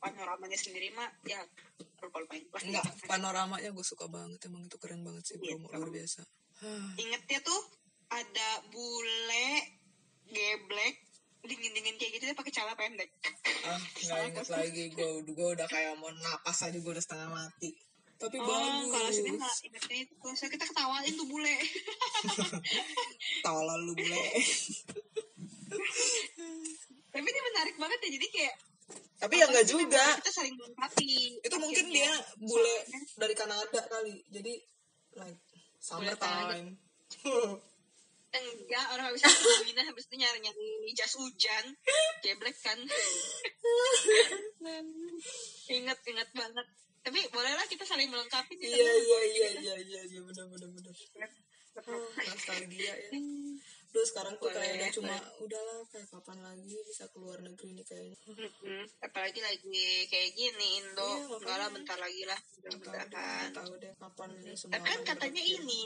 [0.00, 1.38] Panoramanya sendiri mah ya
[2.00, 2.62] lupa lupain lah.
[2.64, 4.40] Enggak, panoramanya gue suka banget.
[4.48, 5.76] Emang itu keren banget sih Bromo Gitu.
[5.76, 6.20] luar biasa.
[7.04, 7.60] Ingetnya tuh
[8.10, 9.48] ada bule
[10.26, 10.96] geblek
[11.40, 13.08] dingin dingin kayak gitu dia pakai celana pendek.
[13.64, 17.72] Ah nggak inget lagi gue gue udah kayak mau napas aja gue udah setengah mati.
[18.20, 18.92] Tapi oh bagus.
[18.92, 20.14] kalau sini nggak ingetnya itu.
[20.36, 21.56] So kita ketawain tuh bule.
[23.44, 24.20] Tolol lu bule.
[27.10, 28.54] Tapi ini menarik banget ya jadi kayak
[29.20, 30.04] tapi ya enggak juga.
[30.24, 31.36] kita saling melengkapi.
[31.44, 32.08] Itu mungkin dia
[32.40, 34.16] bule Soalnya- dari Kanada kali.
[34.32, 34.54] Jadi
[35.20, 35.40] like
[35.76, 36.76] summer time.
[38.30, 41.64] Enggak orang habis itu kedinginan habis itu nyari nyari jas hujan.
[42.22, 42.78] Geblek kan.
[45.76, 46.66] Inget inget banget.
[47.00, 50.94] Tapi bolehlah kita saling melengkapi iya iya iya iya iya iya benar benar benar.
[51.80, 53.10] Ah, nostalgia ya
[53.90, 58.16] Duh sekarang tuh kayak udah cuma udahlah kayak kapan lagi bisa keluar negeri nih kayaknya
[58.30, 58.82] Mm-mm.
[59.02, 63.50] apalagi lagi kayak gini Indo Iya, enggak lah bentar lagi lah tahu deh, mudah-mudahan nggak
[63.50, 65.58] tahu deh kapan ini semua tapi kan katanya berakhir.
[65.66, 65.82] ini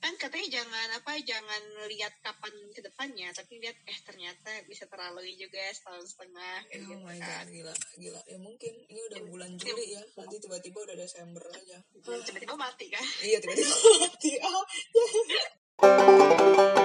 [0.00, 5.36] kan katanya jangan apa jangan lihat kapan ke depannya tapi lihat eh ternyata bisa terlalui
[5.36, 8.20] juga setahun setengah kayak Oh gitu my kan god, gila, gila.
[8.24, 10.02] Ya mungkin ini udah bulan Juli ya.
[10.16, 11.76] Nanti tiba-tiba udah Desember aja.
[12.00, 13.74] tiba-tiba mati kan iya, tiba-tiba
[14.08, 14.30] mati.
[14.40, 14.64] Ah,